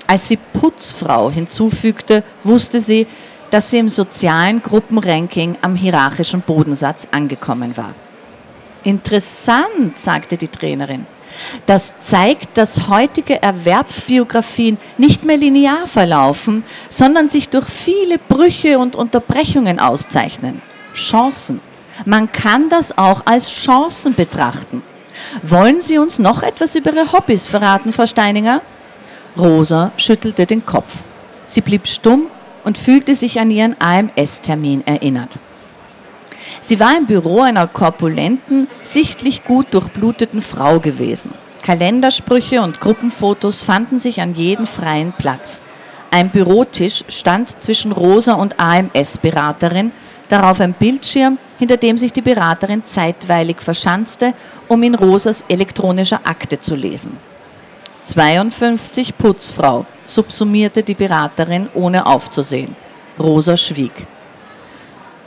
Als 0.06 0.28
sie 0.28 0.38
Putzfrau 0.38 1.30
hinzufügte, 1.30 2.24
wusste 2.44 2.80
sie, 2.80 3.06
dass 3.50 3.70
sie 3.70 3.78
im 3.78 3.88
sozialen 3.88 4.62
Gruppenranking 4.62 5.56
am 5.60 5.76
hierarchischen 5.76 6.40
Bodensatz 6.40 7.08
angekommen 7.10 7.76
war. 7.76 7.92
Interessant, 8.84 9.98
sagte 9.98 10.36
die 10.36 10.48
Trainerin. 10.48 11.06
Das 11.66 11.92
zeigt, 12.00 12.56
dass 12.56 12.88
heutige 12.88 13.42
Erwerbsbiografien 13.42 14.78
nicht 14.98 15.24
mehr 15.24 15.36
linear 15.36 15.86
verlaufen, 15.86 16.64
sondern 16.88 17.30
sich 17.30 17.48
durch 17.48 17.68
viele 17.68 18.18
Brüche 18.18 18.78
und 18.78 18.96
Unterbrechungen 18.96 19.80
auszeichnen. 19.80 20.60
Chancen. 20.94 21.60
Man 22.04 22.32
kann 22.32 22.68
das 22.68 22.96
auch 22.96 23.26
als 23.26 23.50
Chancen 23.50 24.14
betrachten. 24.14 24.82
Wollen 25.42 25.80
Sie 25.80 25.98
uns 25.98 26.18
noch 26.18 26.42
etwas 26.42 26.74
über 26.74 26.92
Ihre 26.92 27.12
Hobbys 27.12 27.46
verraten, 27.46 27.92
Frau 27.92 28.06
Steininger? 28.06 28.62
Rosa 29.36 29.92
schüttelte 29.96 30.46
den 30.46 30.64
Kopf. 30.64 30.96
Sie 31.46 31.60
blieb 31.60 31.86
stumm 31.86 32.26
und 32.64 32.78
fühlte 32.78 33.14
sich 33.14 33.40
an 33.40 33.50
ihren 33.50 33.76
AMS-Termin 33.78 34.86
erinnert. 34.86 35.30
Sie 36.66 36.78
war 36.78 36.96
im 36.96 37.06
Büro 37.06 37.40
einer 37.40 37.66
korpulenten, 37.66 38.68
sichtlich 38.82 39.44
gut 39.44 39.68
durchbluteten 39.72 40.42
Frau 40.42 40.78
gewesen. 40.78 41.32
Kalendersprüche 41.62 42.62
und 42.62 42.80
Gruppenfotos 42.80 43.62
fanden 43.62 44.00
sich 44.00 44.20
an 44.20 44.34
jedem 44.34 44.66
freien 44.66 45.12
Platz. 45.12 45.60
Ein 46.10 46.30
Bürotisch 46.30 47.04
stand 47.08 47.62
zwischen 47.62 47.92
Rosa 47.92 48.34
und 48.34 48.58
AMS-Beraterin, 48.58 49.92
darauf 50.28 50.60
ein 50.60 50.72
Bildschirm, 50.72 51.38
hinter 51.58 51.76
dem 51.76 51.98
sich 51.98 52.12
die 52.12 52.22
Beraterin 52.22 52.82
zeitweilig 52.86 53.60
verschanzte, 53.60 54.32
um 54.66 54.82
in 54.82 54.94
Rosas 54.94 55.44
elektronischer 55.48 56.20
Akte 56.24 56.58
zu 56.58 56.74
lesen. 56.74 57.16
52 58.10 59.16
Putzfrau, 59.16 59.86
subsumierte 60.04 60.82
die 60.82 60.94
Beraterin, 60.94 61.68
ohne 61.74 62.04
aufzusehen. 62.04 62.74
Rosa 63.20 63.56
schwieg. 63.56 63.92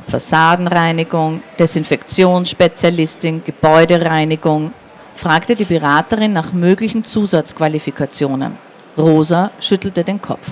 Fassadenreinigung, 0.10 1.42
Desinfektionsspezialistin, 1.58 3.42
Gebäudereinigung, 3.46 4.74
fragte 5.16 5.56
die 5.56 5.64
Beraterin 5.64 6.34
nach 6.34 6.52
möglichen 6.52 7.06
Zusatzqualifikationen. 7.06 8.58
Rosa 8.98 9.52
schüttelte 9.62 10.04
den 10.04 10.22
Kopf. 10.22 10.50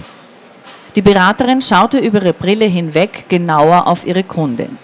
Die 0.95 1.01
Beraterin 1.01 1.61
schaute 1.61 1.97
über 1.97 2.21
ihre 2.21 2.31
Brille 2.31 2.65
hinweg 2.65 3.25
genauer 3.27 3.87
auf 3.87 4.07
ihre 4.07 4.23
Kundin. 4.23 4.77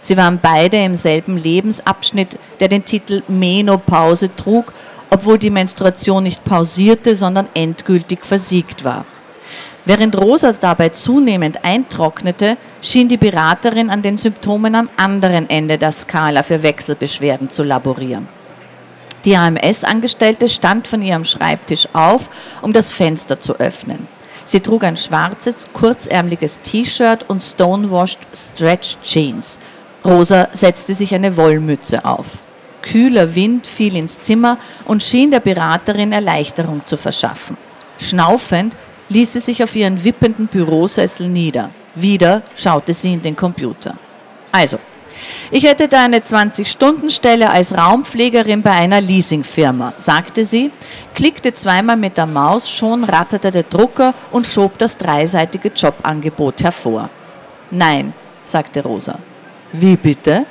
Sie 0.00 0.16
waren 0.16 0.38
beide 0.40 0.82
im 0.82 0.96
selben 0.96 1.36
Lebensabschnitt, 1.36 2.38
der 2.58 2.68
den 2.68 2.86
Titel 2.86 3.22
Menopause 3.28 4.34
trug, 4.34 4.72
obwohl 5.10 5.38
die 5.38 5.50
Menstruation 5.50 6.22
nicht 6.22 6.44
pausierte, 6.44 7.16
sondern 7.16 7.48
endgültig 7.54 8.24
versiegt 8.24 8.84
war. 8.84 9.04
Während 9.84 10.16
Rosa 10.16 10.52
dabei 10.52 10.90
zunehmend 10.90 11.64
eintrocknete, 11.64 12.56
schien 12.82 13.08
die 13.08 13.16
Beraterin 13.16 13.90
an 13.90 14.02
den 14.02 14.18
Symptomen 14.18 14.74
am 14.74 14.88
anderen 14.96 15.50
Ende 15.50 15.78
der 15.78 15.92
Skala 15.92 16.42
für 16.42 16.62
Wechselbeschwerden 16.62 17.50
zu 17.50 17.62
laborieren. 17.62 18.28
Die 19.24 19.36
AMS-Angestellte 19.36 20.48
stand 20.48 20.88
von 20.88 21.02
ihrem 21.02 21.24
Schreibtisch 21.24 21.88
auf, 21.92 22.30
um 22.62 22.72
das 22.72 22.92
Fenster 22.92 23.40
zu 23.40 23.58
öffnen. 23.58 24.06
Sie 24.46 24.60
trug 24.60 24.84
ein 24.84 24.96
schwarzes, 24.96 25.68
kurzärmliches 25.72 26.58
T-Shirt 26.62 27.24
und 27.28 27.42
stonewashed 27.42 28.18
Stretch 28.34 28.96
Jeans. 29.02 29.58
Rosa 30.04 30.48
setzte 30.52 30.94
sich 30.94 31.14
eine 31.14 31.36
Wollmütze 31.36 32.04
auf. 32.04 32.38
Kühler 32.82 33.34
Wind 33.34 33.66
fiel 33.66 33.96
ins 33.96 34.20
Zimmer 34.20 34.58
und 34.84 35.02
schien 35.02 35.30
der 35.30 35.40
Beraterin 35.40 36.12
Erleichterung 36.12 36.82
zu 36.86 36.96
verschaffen. 36.96 37.56
Schnaufend 37.98 38.74
ließ 39.08 39.34
sie 39.34 39.40
sich 39.40 39.62
auf 39.62 39.76
ihren 39.76 40.02
wippenden 40.04 40.46
Bürosessel 40.46 41.28
nieder. 41.28 41.70
Wieder 41.94 42.42
schaute 42.56 42.94
sie 42.94 43.14
in 43.14 43.22
den 43.22 43.36
Computer. 43.36 43.94
Also, 44.52 44.78
ich 45.50 45.64
hätte 45.64 45.88
da 45.88 46.04
eine 46.04 46.20
20-Stunden-Stelle 46.20 47.50
als 47.50 47.76
Raumpflegerin 47.76 48.62
bei 48.62 48.70
einer 48.70 49.00
Leasingfirma, 49.00 49.94
sagte 49.98 50.44
sie, 50.44 50.70
klickte 51.14 51.52
zweimal 51.52 51.96
mit 51.96 52.16
der 52.16 52.26
Maus, 52.26 52.70
schon 52.70 53.04
ratterte 53.04 53.50
der 53.50 53.64
Drucker 53.64 54.14
und 54.30 54.46
schob 54.46 54.78
das 54.78 54.96
dreiseitige 54.96 55.68
Jobangebot 55.74 56.62
hervor. 56.62 57.10
Nein, 57.70 58.12
sagte 58.44 58.82
Rosa. 58.82 59.18
Wie 59.72 59.96
bitte? 59.96 60.46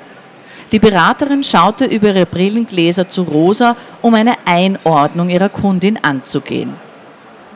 Die 0.72 0.80
Beraterin 0.80 1.44
schaute 1.44 1.86
über 1.86 2.10
ihre 2.10 2.26
Brillengläser 2.26 3.10
zu 3.10 3.24
Rosa, 3.24 3.76
um 4.02 4.14
eine 4.14 4.36
Einordnung 4.46 5.30
ihrer 5.30 5.50
Kundin 5.50 5.98
anzugehen. 6.04 6.74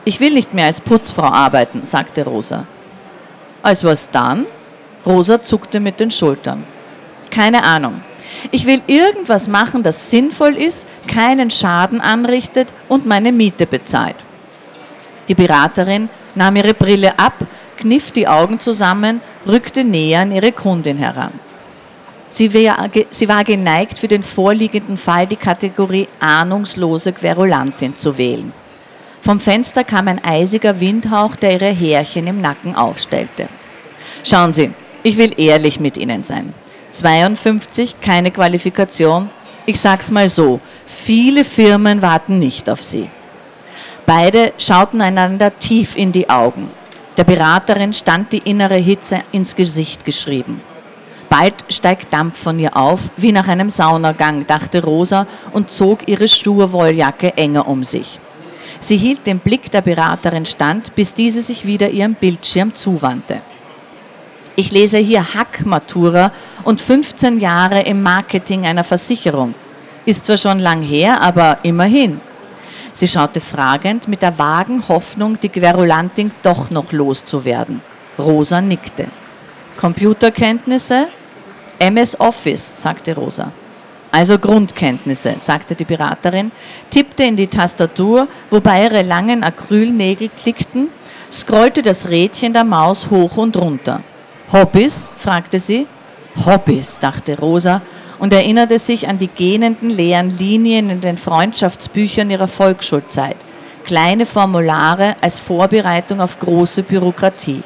Ich 0.04 0.20
will 0.20 0.34
nicht 0.34 0.52
mehr 0.52 0.66
als 0.66 0.80
Putzfrau 0.80 1.22
arbeiten, 1.22 1.82
sagte 1.84 2.24
Rosa. 2.24 2.66
Als 3.62 3.84
was 3.84 4.10
dann? 4.10 4.46
Rosa 5.06 5.42
zuckte 5.42 5.80
mit 5.80 6.00
den 6.00 6.10
Schultern. 6.10 6.64
Keine 7.30 7.64
Ahnung. 7.64 8.02
Ich 8.50 8.66
will 8.66 8.82
irgendwas 8.86 9.48
machen, 9.48 9.82
das 9.82 10.10
sinnvoll 10.10 10.56
ist, 10.56 10.86
keinen 11.06 11.50
Schaden 11.50 12.00
anrichtet 12.00 12.68
und 12.88 13.06
meine 13.06 13.32
Miete 13.32 13.66
bezahlt. 13.66 14.16
Die 15.28 15.34
Beraterin 15.34 16.10
nahm 16.34 16.56
ihre 16.56 16.74
Brille 16.74 17.18
ab, 17.18 17.34
kniff 17.78 18.10
die 18.10 18.28
Augen 18.28 18.60
zusammen, 18.60 19.20
rückte 19.46 19.84
näher 19.84 20.20
an 20.20 20.32
ihre 20.32 20.52
Kundin 20.52 20.98
heran. 20.98 21.32
Sie, 22.34 22.52
wär, 22.52 22.90
sie 23.12 23.28
war 23.28 23.44
geneigt, 23.44 23.96
für 23.96 24.08
den 24.08 24.24
vorliegenden 24.24 24.96
Fall 24.96 25.24
die 25.24 25.36
Kategorie 25.36 26.08
ahnungslose 26.18 27.12
Querulantin 27.12 27.96
zu 27.96 28.18
wählen. 28.18 28.52
Vom 29.20 29.38
Fenster 29.38 29.84
kam 29.84 30.08
ein 30.08 30.24
eisiger 30.24 30.80
Windhauch, 30.80 31.36
der 31.36 31.52
ihre 31.52 31.70
Härchen 31.70 32.26
im 32.26 32.40
Nacken 32.40 32.74
aufstellte. 32.74 33.46
Schauen 34.24 34.52
Sie, 34.52 34.72
ich 35.04 35.16
will 35.16 35.32
ehrlich 35.36 35.78
mit 35.78 35.96
Ihnen 35.96 36.24
sein. 36.24 36.52
52, 36.90 38.00
keine 38.00 38.32
Qualifikation. 38.32 39.30
Ich 39.64 39.80
sag's 39.80 40.10
mal 40.10 40.28
so, 40.28 40.58
viele 40.86 41.44
Firmen 41.44 42.02
warten 42.02 42.40
nicht 42.40 42.68
auf 42.68 42.82
Sie. 42.82 43.08
Beide 44.06 44.52
schauten 44.58 45.00
einander 45.02 45.56
tief 45.60 45.94
in 45.94 46.10
die 46.10 46.28
Augen. 46.28 46.68
Der 47.16 47.22
Beraterin 47.22 47.92
stand 47.92 48.32
die 48.32 48.38
innere 48.38 48.74
Hitze 48.74 49.20
ins 49.30 49.54
Gesicht 49.54 50.04
geschrieben. 50.04 50.73
Bald 51.36 51.64
steigt 51.68 52.12
Dampf 52.12 52.40
von 52.40 52.60
ihr 52.60 52.76
auf, 52.76 53.10
wie 53.16 53.32
nach 53.32 53.48
einem 53.48 53.68
Saunagang, 53.68 54.46
dachte 54.46 54.84
Rosa 54.84 55.26
und 55.50 55.68
zog 55.68 56.06
ihre 56.06 56.28
sture 56.28 56.70
Wolljacke 56.70 57.36
enger 57.36 57.66
um 57.66 57.82
sich. 57.82 58.20
Sie 58.78 58.96
hielt 58.96 59.26
den 59.26 59.40
Blick 59.40 59.72
der 59.72 59.80
Beraterin 59.80 60.46
stand, 60.46 60.94
bis 60.94 61.12
diese 61.12 61.42
sich 61.42 61.66
wieder 61.66 61.90
ihrem 61.90 62.14
Bildschirm 62.14 62.76
zuwandte. 62.76 63.40
Ich 64.54 64.70
lese 64.70 64.98
hier 64.98 65.34
Hack-Matura 65.34 66.30
und 66.62 66.80
15 66.80 67.40
Jahre 67.40 67.80
im 67.80 68.00
Marketing 68.00 68.64
einer 68.64 68.84
Versicherung. 68.84 69.56
Ist 70.04 70.26
zwar 70.26 70.36
schon 70.36 70.60
lang 70.60 70.82
her, 70.82 71.20
aber 71.20 71.58
immerhin. 71.64 72.20
Sie 72.92 73.08
schaute 73.08 73.40
fragend 73.40 74.06
mit 74.06 74.22
der 74.22 74.38
vagen 74.38 74.86
Hoffnung, 74.86 75.36
die 75.40 75.48
Querulantin 75.48 76.30
doch 76.44 76.70
noch 76.70 76.92
loszuwerden. 76.92 77.80
Rosa 78.20 78.60
nickte. 78.60 79.08
Computerkenntnisse? 79.76 81.08
MS 81.78 82.18
Office, 82.20 82.72
sagte 82.74 83.14
Rosa. 83.14 83.52
Also 84.10 84.38
Grundkenntnisse, 84.38 85.34
sagte 85.40 85.74
die 85.74 85.84
Beraterin, 85.84 86.52
tippte 86.88 87.24
in 87.24 87.34
die 87.34 87.48
Tastatur, 87.48 88.28
wobei 88.48 88.84
ihre 88.84 89.02
langen 89.02 89.42
Acrylnägel 89.42 90.28
klickten, 90.28 90.88
scrollte 91.32 91.82
das 91.82 92.08
Rädchen 92.08 92.52
der 92.52 92.62
Maus 92.62 93.10
hoch 93.10 93.36
und 93.36 93.56
runter. 93.56 94.02
Hobbys? 94.52 95.10
fragte 95.16 95.58
sie. 95.58 95.88
Hobbys, 96.46 96.98
dachte 97.00 97.38
Rosa 97.38 97.82
und 98.18 98.32
erinnerte 98.32 98.78
sich 98.78 99.08
an 99.08 99.18
die 99.18 99.26
gähnenden 99.26 99.90
leeren 99.90 100.36
Linien 100.38 100.90
in 100.90 101.00
den 101.00 101.18
Freundschaftsbüchern 101.18 102.30
ihrer 102.30 102.48
Volksschulzeit. 102.48 103.36
Kleine 103.84 104.26
Formulare 104.26 105.16
als 105.20 105.40
Vorbereitung 105.40 106.20
auf 106.20 106.38
große 106.38 106.84
Bürokratie. 106.84 107.62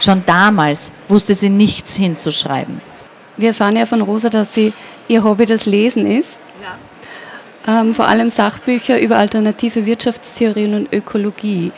Schon 0.00 0.24
damals 0.26 0.90
wusste 1.08 1.34
sie 1.34 1.48
nichts 1.48 1.94
hinzuschreiben. 1.94 2.91
Wir 3.36 3.48
erfahren 3.48 3.76
ja 3.76 3.86
von 3.86 4.00
Rosa, 4.02 4.28
dass 4.28 4.54
sie 4.54 4.72
ihr 5.08 5.24
Hobby 5.24 5.46
das 5.46 5.66
Lesen 5.66 6.06
ist. 6.06 6.38
Ja. 6.62 7.80
Ähm, 7.80 7.94
vor 7.94 8.08
allem 8.08 8.28
Sachbücher 8.28 9.00
über 9.00 9.16
alternative 9.16 9.86
Wirtschaftstheorien 9.86 10.74
und 10.74 10.92
Ökologie. 10.92 11.72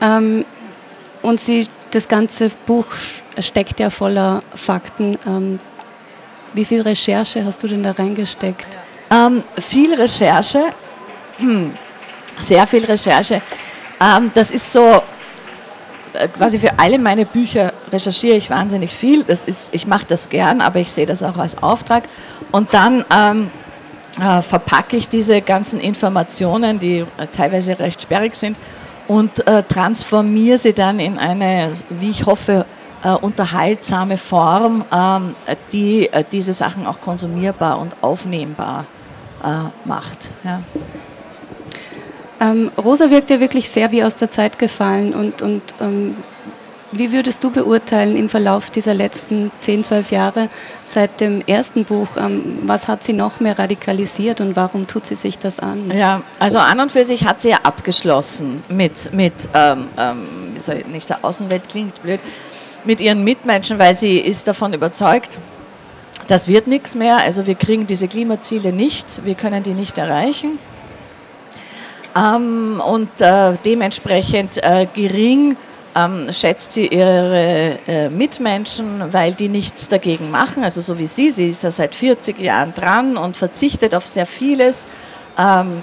Ähm, 0.00 0.44
und 1.22 1.40
sie, 1.40 1.66
das 1.90 2.08
ganze 2.08 2.50
Buch 2.66 2.86
steckt 3.38 3.80
ja 3.80 3.90
voller 3.90 4.42
Fakten. 4.54 5.18
Ähm, 5.26 5.58
wie 6.52 6.64
viel 6.64 6.82
Recherche 6.82 7.44
hast 7.44 7.62
du 7.62 7.68
denn 7.68 7.82
da 7.82 7.92
reingesteckt? 7.92 8.66
Ähm, 9.10 9.42
viel 9.58 9.94
Recherche, 9.94 10.64
sehr 12.42 12.66
viel 12.66 12.84
Recherche. 12.84 13.40
Ähm, 14.00 14.30
das 14.34 14.50
ist 14.50 14.72
so 14.72 15.02
quasi 16.36 16.58
für 16.58 16.78
alle 16.78 16.98
meine 16.98 17.26
Bücher 17.26 17.72
recherchiere 17.92 18.36
ich 18.36 18.50
wahnsinnig 18.50 18.92
viel. 18.92 19.24
Das 19.24 19.44
ist, 19.44 19.68
ich 19.72 19.86
mache 19.86 20.06
das 20.08 20.28
gern, 20.28 20.60
aber 20.60 20.78
ich 20.80 20.90
sehe 20.90 21.06
das 21.06 21.22
auch 21.22 21.38
als 21.38 21.62
Auftrag. 21.62 22.04
Und 22.50 22.74
dann 22.74 23.04
ähm, 23.10 23.50
äh, 24.20 24.42
verpacke 24.42 24.96
ich 24.96 25.08
diese 25.08 25.40
ganzen 25.40 25.80
Informationen, 25.80 26.78
die 26.78 26.98
äh, 26.98 27.26
teilweise 27.34 27.78
recht 27.78 28.02
sperrig 28.02 28.34
sind, 28.34 28.56
und 29.08 29.46
äh, 29.46 29.62
transformiere 29.64 30.58
sie 30.58 30.72
dann 30.72 31.00
in 31.00 31.18
eine, 31.18 31.72
wie 31.90 32.10
ich 32.10 32.24
hoffe, 32.24 32.64
äh, 33.02 33.10
unterhaltsame 33.10 34.16
Form, 34.16 34.84
ähm, 34.92 35.34
die 35.72 36.08
äh, 36.12 36.24
diese 36.30 36.52
Sachen 36.52 36.86
auch 36.86 37.00
konsumierbar 37.00 37.78
und 37.78 37.96
aufnehmbar 38.00 38.86
macht. 39.84 40.30
Ja. 40.44 40.62
Ähm, 42.42 42.72
Rosa 42.76 43.10
wirkt 43.10 43.30
ja 43.30 43.38
wirklich 43.38 43.70
sehr 43.70 43.92
wie 43.92 44.02
aus 44.02 44.16
der 44.16 44.30
Zeit 44.30 44.58
gefallen 44.58 45.14
und, 45.14 45.42
und 45.42 45.62
ähm, 45.80 46.16
wie 46.90 47.12
würdest 47.12 47.42
du 47.44 47.50
beurteilen 47.50 48.16
im 48.16 48.28
Verlauf 48.28 48.68
dieser 48.68 48.94
letzten 48.94 49.52
10, 49.60 49.84
12 49.84 50.10
Jahre 50.10 50.48
seit 50.84 51.20
dem 51.20 51.40
ersten 51.46 51.84
Buch, 51.84 52.08
ähm, 52.18 52.58
was 52.64 52.88
hat 52.88 53.04
sie 53.04 53.12
noch 53.12 53.38
mehr 53.38 53.58
radikalisiert 53.58 54.40
und 54.40 54.56
warum 54.56 54.88
tut 54.88 55.06
sie 55.06 55.14
sich 55.14 55.38
das 55.38 55.60
an? 55.60 55.90
Ja, 55.90 56.22
also 56.40 56.58
an 56.58 56.80
und 56.80 56.90
für 56.90 57.04
sich 57.04 57.24
hat 57.24 57.42
sie 57.42 57.50
ja 57.50 57.60
abgeschlossen 57.62 58.62
mit, 58.68 59.14
mit 59.14 59.34
ähm, 59.54 59.86
ähm, 59.96 60.26
nicht 60.90 61.08
der 61.10 61.24
Außenwelt 61.24 61.68
klingt 61.68 62.02
blöd, 62.02 62.20
mit 62.84 63.00
ihren 63.00 63.22
Mitmenschen, 63.22 63.78
weil 63.78 63.94
sie 63.94 64.18
ist 64.18 64.48
davon 64.48 64.74
überzeugt, 64.74 65.38
das 66.26 66.48
wird 66.48 66.66
nichts 66.66 66.96
mehr, 66.96 67.18
also 67.18 67.46
wir 67.46 67.54
kriegen 67.54 67.86
diese 67.86 68.08
Klimaziele 68.08 68.72
nicht, 68.72 69.24
wir 69.24 69.36
können 69.36 69.62
die 69.62 69.74
nicht 69.74 69.96
erreichen. 69.96 70.58
Ähm, 72.16 72.82
und 72.84 73.08
äh, 73.20 73.54
dementsprechend 73.64 74.62
äh, 74.62 74.86
gering 74.92 75.56
ähm, 75.94 76.32
schätzt 76.32 76.72
sie 76.74 76.86
ihre 76.86 77.78
äh, 77.86 78.08
Mitmenschen, 78.08 79.12
weil 79.12 79.32
die 79.32 79.48
nichts 79.48 79.88
dagegen 79.88 80.30
machen. 80.30 80.64
Also 80.64 80.80
so 80.80 80.98
wie 80.98 81.06
sie, 81.06 81.30
sie 81.30 81.50
ist 81.50 81.62
ja 81.62 81.70
seit 81.70 81.94
40 81.94 82.38
Jahren 82.40 82.74
dran 82.74 83.16
und 83.16 83.36
verzichtet 83.36 83.94
auf 83.94 84.06
sehr 84.06 84.26
vieles, 84.26 84.86
ähm, 85.38 85.82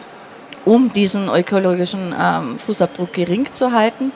um 0.66 0.92
diesen 0.92 1.30
ökologischen 1.30 2.14
ähm, 2.20 2.60
Fußabdruck 2.60 3.14
gering 3.14 3.48
zu 3.54 3.72
halten. 3.72 4.12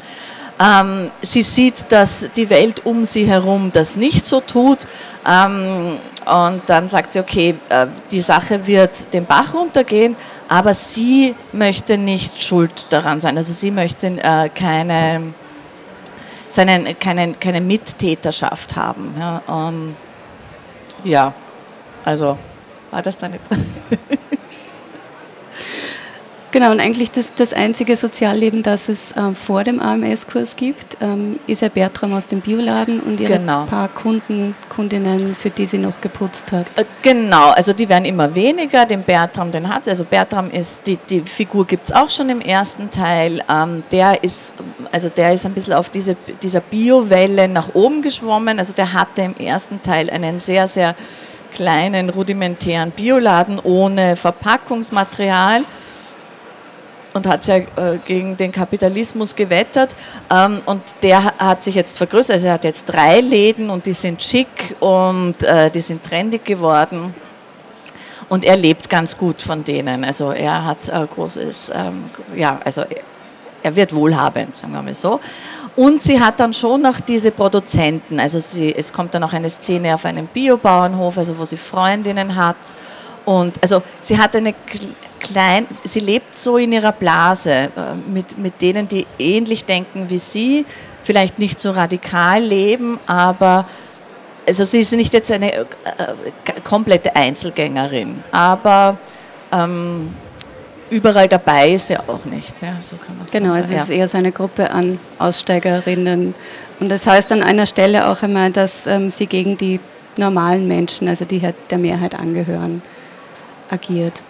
Ähm, 0.60 1.10
sie 1.22 1.41
sieht, 1.41 1.91
dass 1.91 2.27
die 2.36 2.50
Welt 2.50 2.86
um 2.86 3.05
sie 3.05 3.25
herum 3.25 3.72
das 3.74 3.96
nicht 3.96 4.25
so 4.25 4.39
tut. 4.39 4.79
Und 6.25 6.62
dann 6.68 6.88
sagt 6.88 7.13
sie, 7.13 7.20
okay, 7.20 7.56
äh, 7.70 7.88
die 8.12 8.22
Sache 8.22 8.65
wird 8.68 9.13
den 9.13 9.25
Bach 9.25 9.53
runtergehen, 9.53 10.15
aber 10.50 10.74
sie 10.74 11.36
möchte 11.51 11.98
nicht 11.98 12.42
schuld 12.42 12.88
daran 12.89 13.22
sein. 13.22 13.38
Also 13.38 13.53
sie 13.53 13.72
möchte 13.72 14.08
äh, 14.08 14.50
keine 14.50 15.34
seinen, 16.53 16.98
keine, 17.00 17.34
keine 17.34 17.62
Mittäterschaft 17.62 18.75
haben. 18.75 19.15
Ja, 19.18 19.42
ähm, 19.50 19.96
ja, 21.03 21.34
also 22.06 22.38
war 22.92 23.01
das 23.01 23.18
deine 23.18 23.39
Frage? 23.39 23.62
Genau, 26.53 26.69
und 26.69 26.79
eigentlich 26.79 27.10
das, 27.10 27.33
das 27.33 27.51
einzige 27.51 27.95
Sozialleben, 27.95 28.62
das 28.62 28.88
es 28.88 29.12
äh, 29.13 29.33
vor 29.33 29.63
dem 29.63 29.79
AMS-Kurs 29.79 30.55
gibt, 30.55 30.98
ähm, 31.01 31.39
ist 31.48 31.63
ja 31.63 31.69
Bertram 31.69 32.13
aus 32.13 32.27
dem 32.27 32.41
Bioladen 32.41 33.00
und 33.00 33.19
ihre 33.19 33.39
genau. 33.39 33.65
paar 33.65 33.88
Kunden, 33.88 34.55
Kundinnen, 34.69 35.33
für 35.33 35.50
die 35.50 35.65
sie 35.65 35.79
noch 35.79 36.00
geputzt 36.00 36.51
hat. 36.51 36.67
Äh, 36.75 36.86
genau, 37.01 37.50
also 37.50 37.74
die 37.74 37.89
werden 37.89 38.05
immer 38.05 38.36
weniger, 38.36 38.86
den 38.86 39.01
Bertram, 39.01 39.51
den 39.51 39.67
hat 39.67 39.86
sie. 39.86 39.89
Also 39.89 40.03
Bertram 40.03 40.51
ist, 40.51 40.86
die, 40.86 41.00
die 41.10 41.22
Figur 41.22 41.65
gibt 41.65 41.86
es 41.86 41.91
auch 41.91 42.12
schon 42.12 42.29
im 42.29 42.39
ersten 42.39 42.91
Teil. 42.91 43.43
Ähm, 43.50 43.81
der 43.91 44.24
ist, 44.24 44.53
also 44.91 45.10
der 45.10 45.33
ist 45.33 45.48
ein 45.48 45.55
bisschen 45.55 45.74
auf 45.74 45.89
diese, 45.89 46.15
dieser 46.43 46.60
Biowelle 46.60 47.48
nach 47.48 47.74
oben 47.74 48.03
geschwommen. 48.03 48.60
Also 48.60 48.74
der 48.74 48.93
hatte 48.93 49.24
im 49.24 49.36
ersten 49.38 49.81
Teil 49.81 50.07
einen 50.12 50.39
sehr, 50.39 50.67
sehr 50.67 50.93
kleinen, 51.55 52.12
rudimentären 52.12 52.91
Bioladen 52.91 53.57
ohne 53.63 54.15
Verpackungsmaterial 54.15 55.63
und 57.13 57.27
hat 57.27 57.46
ja 57.48 57.58
äh, 57.58 57.65
gegen 58.05 58.36
den 58.38 58.51
Kapitalismus 58.51 59.36
gewettert. 59.36 59.96
Ähm, 60.29 60.62
und 60.65 60.82
der 61.01 61.24
hat 61.24 61.63
sich 61.63 61.75
jetzt 61.75 61.98
vergrößert. 61.98 62.36
Also 62.36 62.48
er 62.48 62.53
hat 62.53 62.63
jetzt 62.63 62.86
drei 62.86 63.22
Läden 63.22 63.70
und 63.70 63.86
die 63.86 63.93
sind 63.93 64.22
schick 64.22 64.75
und 64.79 65.41
äh, 65.43 65.70
die 65.70 65.82
sind 65.82 66.03
trendig 66.03 66.43
geworden. 66.46 67.13
Und 68.29 68.46
er 68.46 68.55
lebt 68.55 68.89
ganz 68.89 69.15
gut 69.17 69.41
von 69.41 69.63
denen. 69.63 70.03
Also 70.03 70.32
er 70.32 70.65
hat 70.65 70.89
äh, 70.89 71.05
großes, 71.13 71.72
ähm, 71.74 72.05
ja, 72.36 72.60
also 72.63 72.84
er 73.62 73.75
wird 73.75 73.93
wohlhabend, 73.93 74.58
sagen 74.58 74.74
wir 74.74 74.82
mal 74.82 74.96
so. 74.96 75.20
Und 75.75 76.03
sie 76.03 76.20
hat 76.20 76.39
dann 76.39 76.53
schon 76.53 76.82
noch 76.82 77.00
diese 77.00 77.32
Produzenten. 77.32 78.20
Also 78.20 78.39
sie, 78.39 78.74
es 78.75 78.93
kommt 78.93 79.13
dann 79.13 79.24
auch 79.24 79.34
eine 79.34 79.50
Szene 79.50 79.93
auf 79.93 80.05
einem 80.05 80.27
Biobauernhof, 80.27 81.17
also 81.17 81.38
wo 81.38 81.46
sie 81.46 81.58
Freundinnen 81.58 82.36
hat. 82.36 82.58
Und 83.25 83.58
also 83.62 83.82
sie 84.01 84.17
hat 84.17 84.36
eine 84.36 84.53
klein, 85.24 85.65
sie 85.84 86.00
lebt 86.00 86.36
so 86.36 86.58
in 86.58 86.71
ihrer 86.71 86.91
Blase 86.91 87.52
äh, 87.52 87.69
mit, 88.08 88.38
mit 88.38 88.62
denen, 88.62 88.88
die 88.88 89.08
ähnlich 89.17 89.65
denken 89.65 90.10
wie 90.10 90.19
sie, 90.19 90.65
vielleicht 91.04 91.39
nicht 91.39 91.60
so 91.60 91.71
radikal 91.71 92.41
leben, 92.41 93.00
aber 93.08 93.65
also 94.47 94.65
sie 94.65 94.82
ist 94.82 94.91
nicht 94.91 95.13
jetzt 95.13 95.32
eine 95.32 95.54
äh, 95.54 95.65
komplette 96.63 97.15
Einzelgängerin, 97.15 98.24
aber 98.32 98.97
ähm, 99.52 100.13
überall 100.89 101.28
dabei 101.28 101.74
ist 101.74 101.88
sie 101.88 101.97
auch 101.97 102.26
nicht. 102.26 102.62
Ja, 102.62 102.78
so 102.80 102.97
kann 102.97 103.17
man 103.17 103.28
genau, 103.32 103.56
es 103.56 103.71
ja. 103.71 103.78
ist 103.78 103.89
eher 103.89 104.08
so 104.08 104.17
eine 104.17 104.32
Gruppe 104.32 104.69
an 104.69 105.00
Aussteigerinnen. 105.19 106.36
Und 106.80 106.89
das 106.89 107.08
heißt 107.08 107.32
an 107.32 107.43
einer 107.43 107.65
Stelle 107.65 108.08
auch 108.08 108.21
einmal, 108.21 108.52
dass 108.52 108.88
ähm, 108.88 109.10
sie 109.10 109.28
gegen 109.28 109.58
die 109.58 109.80
normalen 110.17 110.67
Menschen, 110.67 111.08
also 111.08 111.26
die 111.26 111.41
halt 111.41 111.56
der 111.71 111.78
Mehrheit 111.78 112.19
angehören, 112.19 112.82
agiert. 113.69 114.24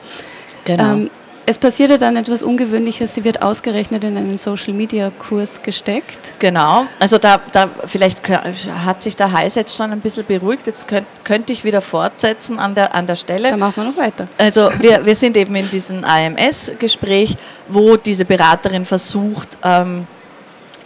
Genau. 0.66 0.94
Ähm, 0.94 1.10
es 1.46 1.58
passierte 1.58 1.98
dann 1.98 2.16
etwas 2.16 2.42
Ungewöhnliches. 2.42 3.16
Sie 3.16 3.26
wird 3.26 3.42
ausgerechnet 3.42 4.06
in 4.06 4.16
einen 4.16 4.38
Social-Media-Kurs 4.38 5.62
gesteckt. 5.62 6.36
Genau. 6.40 6.86
Also 7.00 7.18
da, 7.18 7.42
da 7.52 7.70
vielleicht 7.86 8.22
hat 8.30 9.04
sich 9.04 9.18
der 9.18 9.34
Hals 9.34 9.56
jetzt 9.56 9.76
schon 9.76 9.92
ein 9.92 10.00
bisschen 10.00 10.26
beruhigt. 10.26 10.68
Jetzt 10.68 10.88
könnt, 10.88 11.06
könnte 11.26 11.52
ich 11.52 11.66
wieder 11.66 11.82
fortsetzen 11.82 12.60
an 12.60 12.76
der, 12.76 12.96
an 12.96 13.08
der 13.08 13.16
Stelle. 13.16 13.50
Dann 13.50 13.60
machen 13.60 13.74
wir 13.76 13.84
noch 13.84 13.98
weiter. 13.98 14.28
Also 14.38 14.70
wir, 14.80 15.06
wir 15.06 15.16
sind 15.18 15.36
eben 15.36 15.54
in 15.56 15.70
diesem 15.70 16.06
AMS-Gespräch, 16.06 17.36
wo 17.68 17.98
diese 17.98 18.24
Beraterin 18.24 18.86
versucht, 18.86 19.58
ähm, 19.64 20.08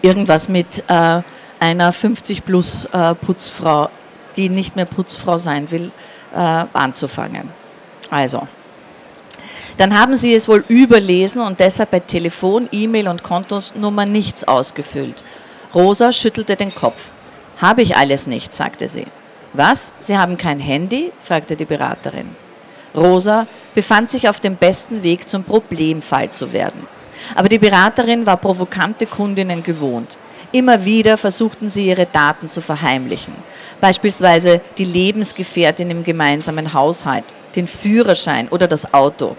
irgendwas 0.01 0.49
mit 0.49 0.83
äh, 0.87 1.21
einer 1.59 1.93
50-plus-Putzfrau, 1.93 3.85
äh, 3.85 3.89
die 4.37 4.49
nicht 4.49 4.75
mehr 4.75 4.85
Putzfrau 4.85 5.37
sein 5.37 5.69
will, 5.69 5.91
äh, 6.33 6.65
anzufangen. 6.73 7.51
Also 8.09 8.47
dann 9.77 9.97
haben 9.99 10.15
Sie 10.15 10.33
es 10.33 10.47
wohl 10.47 10.63
überlesen 10.67 11.41
und 11.41 11.59
deshalb 11.59 11.91
bei 11.91 11.99
Telefon, 11.99 12.67
E-Mail 12.71 13.07
und 13.07 13.23
Kontonummer 13.23 14.05
nichts 14.05 14.43
ausgefüllt. 14.47 15.23
Rosa 15.73 16.11
schüttelte 16.11 16.55
den 16.55 16.73
Kopf. 16.73 17.11
Habe 17.57 17.81
ich 17.81 17.95
alles 17.95 18.27
nicht, 18.27 18.55
sagte 18.55 18.87
sie. 18.87 19.05
Was? 19.53 19.91
Sie 20.01 20.17
haben 20.17 20.37
kein 20.37 20.59
Handy? 20.59 21.11
fragte 21.23 21.55
die 21.55 21.65
Beraterin. 21.65 22.29
Rosa 22.95 23.47
befand 23.75 24.11
sich 24.11 24.27
auf 24.29 24.39
dem 24.39 24.55
besten 24.55 25.03
Weg 25.03 25.29
zum 25.29 25.43
Problemfall 25.43 26.31
zu 26.31 26.53
werden. 26.53 26.87
Aber 27.35 27.49
die 27.49 27.59
Beraterin 27.59 28.25
war 28.25 28.37
provokante 28.37 29.05
Kundinnen 29.05 29.63
gewohnt. 29.63 30.17
Immer 30.51 30.85
wieder 30.85 31.17
versuchten 31.17 31.69
sie 31.69 31.87
ihre 31.87 32.05
Daten 32.05 32.49
zu 32.49 32.61
verheimlichen. 32.61 33.33
Beispielsweise 33.81 34.61
die 34.77 34.85
Lebensgefährtin 34.85 35.91
im 35.91 36.03
gemeinsamen 36.03 36.73
Haushalt, 36.73 37.25
den 37.55 37.67
Führerschein 37.67 38.47
oder 38.47 38.67
das 38.67 38.93
Auto. 38.93 39.35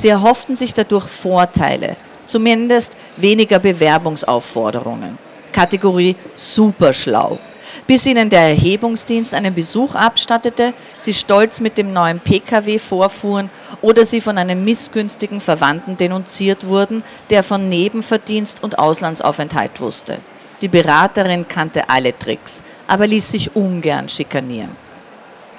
Sie 0.00 0.08
erhofften 0.08 0.56
sich 0.56 0.72
dadurch 0.72 1.06
Vorteile, 1.08 1.94
zumindest 2.26 2.96
weniger 3.18 3.58
Bewerbungsaufforderungen. 3.58 5.18
Kategorie 5.52 6.16
superschlau. 6.34 7.38
Bis 7.86 8.06
ihnen 8.06 8.30
der 8.30 8.48
Erhebungsdienst 8.48 9.34
einen 9.34 9.54
Besuch 9.54 9.94
abstattete, 9.94 10.72
sie 11.02 11.12
stolz 11.12 11.60
mit 11.60 11.76
dem 11.76 11.92
neuen 11.92 12.18
Pkw 12.18 12.78
vorfuhren 12.78 13.50
oder 13.82 14.06
sie 14.06 14.22
von 14.22 14.38
einem 14.38 14.64
missgünstigen 14.64 15.38
Verwandten 15.38 15.98
denunziert 15.98 16.66
wurden, 16.66 17.02
der 17.28 17.42
von 17.42 17.68
Nebenverdienst 17.68 18.62
und 18.62 18.78
Auslandsaufenthalt 18.78 19.82
wusste. 19.82 20.16
Die 20.62 20.68
Beraterin 20.68 21.46
kannte 21.46 21.90
alle 21.90 22.18
Tricks, 22.18 22.62
aber 22.86 23.06
ließ 23.06 23.32
sich 23.32 23.54
ungern 23.54 24.08
schikanieren. 24.08 24.74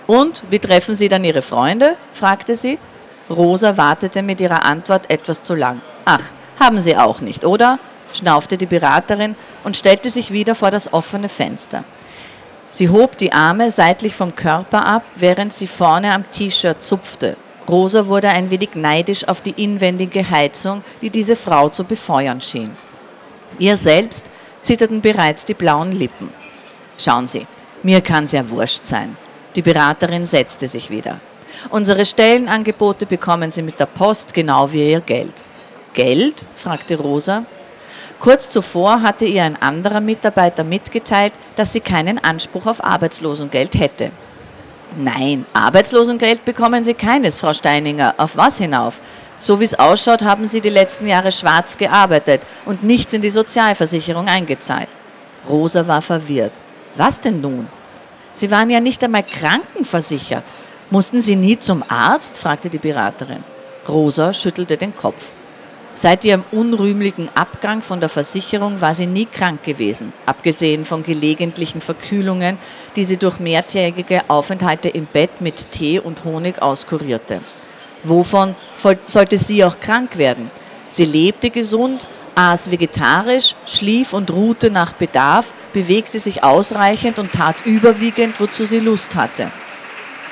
Und 0.07 0.41
wie 0.49 0.57
treffen 0.57 0.95
Sie 0.95 1.09
dann 1.09 1.23
Ihre 1.23 1.43
Freunde? 1.43 1.95
fragte 2.11 2.55
sie. 2.55 2.79
Rosa 3.31 3.77
wartete 3.77 4.21
mit 4.21 4.39
ihrer 4.39 4.65
Antwort 4.65 5.09
etwas 5.09 5.41
zu 5.41 5.55
lang. 5.55 5.81
Ach, 6.05 6.23
haben 6.59 6.79
Sie 6.79 6.97
auch 6.97 7.21
nicht, 7.21 7.45
oder? 7.45 7.79
schnaufte 8.13 8.57
die 8.57 8.65
Beraterin 8.65 9.35
und 9.63 9.77
stellte 9.77 10.09
sich 10.09 10.31
wieder 10.31 10.53
vor 10.55 10.71
das 10.71 10.91
offene 10.93 11.29
Fenster. 11.29 11.83
Sie 12.69 12.89
hob 12.89 13.17
die 13.17 13.33
Arme 13.33 13.71
seitlich 13.71 14.15
vom 14.15 14.35
Körper 14.35 14.85
ab, 14.85 15.03
während 15.15 15.53
sie 15.53 15.67
vorne 15.67 16.13
am 16.13 16.29
T-Shirt 16.31 16.83
zupfte. 16.83 17.35
Rosa 17.67 18.07
wurde 18.07 18.29
ein 18.29 18.49
wenig 18.49 18.75
neidisch 18.75 19.27
auf 19.27 19.41
die 19.41 19.61
inwendige 19.61 20.29
Heizung, 20.29 20.83
die 21.01 21.09
diese 21.09 21.35
Frau 21.35 21.69
zu 21.69 21.83
befeuern 21.83 22.41
schien. 22.41 22.71
Ihr 23.59 23.77
selbst 23.77 24.25
zitterten 24.63 25.01
bereits 25.01 25.45
die 25.45 25.53
blauen 25.53 25.91
Lippen. 25.91 26.29
Schauen 26.97 27.27
Sie, 27.27 27.45
mir 27.83 28.01
kann's 28.01 28.31
ja 28.31 28.49
wurscht 28.49 28.85
sein. 28.85 29.17
Die 29.55 29.61
Beraterin 29.61 30.25
setzte 30.25 30.67
sich 30.67 30.89
wieder. 30.89 31.19
Unsere 31.69 32.05
Stellenangebote 32.05 33.05
bekommen 33.05 33.51
Sie 33.51 33.61
mit 33.61 33.79
der 33.79 33.85
Post 33.85 34.33
genau 34.33 34.71
wie 34.71 34.91
Ihr 34.91 35.01
Geld. 35.01 35.43
Geld? 35.93 36.45
fragte 36.55 36.97
Rosa. 36.97 37.45
Kurz 38.19 38.49
zuvor 38.51 39.01
hatte 39.01 39.25
ihr 39.25 39.43
ein 39.43 39.59
anderer 39.59 39.99
Mitarbeiter 39.99 40.63
mitgeteilt, 40.63 41.33
dass 41.55 41.73
sie 41.73 41.79
keinen 41.79 42.23
Anspruch 42.23 42.67
auf 42.67 42.83
Arbeitslosengeld 42.83 43.73
hätte. 43.73 44.11
Nein, 44.95 45.45
Arbeitslosengeld 45.53 46.45
bekommen 46.45 46.83
Sie 46.83 46.93
keines, 46.93 47.39
Frau 47.39 47.51
Steininger. 47.53 48.13
Auf 48.17 48.37
was 48.37 48.59
hinauf? 48.59 49.01
So 49.39 49.59
wie 49.59 49.63
es 49.63 49.79
ausschaut, 49.79 50.21
haben 50.21 50.45
Sie 50.47 50.61
die 50.61 50.69
letzten 50.69 51.07
Jahre 51.07 51.31
schwarz 51.31 51.77
gearbeitet 51.77 52.41
und 52.65 52.83
nichts 52.83 53.13
in 53.13 53.23
die 53.23 53.31
Sozialversicherung 53.31 54.27
eingezahlt. 54.27 54.89
Rosa 55.49 55.87
war 55.87 56.03
verwirrt. 56.03 56.51
Was 56.95 57.19
denn 57.21 57.41
nun? 57.41 57.67
Sie 58.33 58.51
waren 58.51 58.69
ja 58.69 58.79
nicht 58.79 59.03
einmal 59.03 59.23
krankenversichert. 59.23 60.43
Mussten 60.91 61.21
Sie 61.21 61.37
nie 61.37 61.57
zum 61.57 61.85
Arzt? 61.87 62.37
fragte 62.37 62.69
die 62.69 62.77
Beraterin. 62.77 63.45
Rosa 63.87 64.33
schüttelte 64.33 64.75
den 64.75 64.93
Kopf. 64.93 65.31
Seit 65.93 66.25
ihrem 66.25 66.43
unrühmlichen 66.51 67.29
Abgang 67.33 67.81
von 67.81 68.01
der 68.01 68.09
Versicherung 68.09 68.81
war 68.81 68.93
sie 68.93 69.07
nie 69.07 69.25
krank 69.25 69.63
gewesen, 69.63 70.11
abgesehen 70.25 70.83
von 70.83 71.03
gelegentlichen 71.03 71.79
Verkühlungen, 71.79 72.57
die 72.97 73.05
sie 73.05 73.15
durch 73.15 73.39
mehrtägige 73.39 74.29
Aufenthalte 74.29 74.89
im 74.89 75.05
Bett 75.05 75.39
mit 75.39 75.71
Tee 75.71 75.99
und 75.99 76.25
Honig 76.25 76.61
auskurierte. 76.61 77.39
Wovon 78.03 78.53
sollte 79.07 79.37
sie 79.37 79.63
auch 79.63 79.79
krank 79.79 80.17
werden? 80.17 80.51
Sie 80.89 81.05
lebte 81.05 81.51
gesund, 81.51 82.05
aß 82.35 82.69
vegetarisch, 82.69 83.55
schlief 83.65 84.11
und 84.11 84.29
ruhte 84.29 84.69
nach 84.69 84.91
Bedarf, 84.91 85.53
bewegte 85.71 86.19
sich 86.19 86.43
ausreichend 86.43 87.17
und 87.17 87.31
tat 87.31 87.65
überwiegend, 87.65 88.37
wozu 88.41 88.65
sie 88.65 88.79
Lust 88.79 89.15
hatte. 89.15 89.51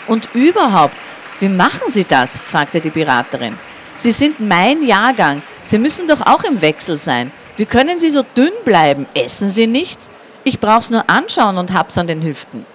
Und 0.10 0.28
überhaupt, 0.34 0.96
wie 1.40 1.50
machen 1.50 1.94
Sie 1.94 2.04
das? 2.04 2.42
fragte 2.42 2.82
die 2.82 2.90
Beraterin. 2.90 3.58
Sie 3.96 4.12
sind 4.12 4.40
mein 4.40 4.84
Jahrgang. 4.84 5.44
Sie 5.64 5.78
müssen 5.78 6.08
doch 6.08 6.22
auch 6.22 6.44
im 6.44 6.62
Wechsel 6.62 6.98
sein. 6.98 7.32
Wie 7.58 7.68
können 7.68 8.00
Sie 8.00 8.10
so 8.10 8.24
dünn 8.36 8.52
bleiben? 8.66 9.06
Essen 9.14 9.52
Sie 9.52 9.68
nichts? 9.68 10.10
Ich 10.44 10.60
brauch's 10.60 10.90
nur 10.90 11.08
anschauen 11.08 11.58
und 11.58 11.74
hab's 11.74 11.98
an 12.00 12.08
den 12.08 12.24
Hüften. 12.24 12.66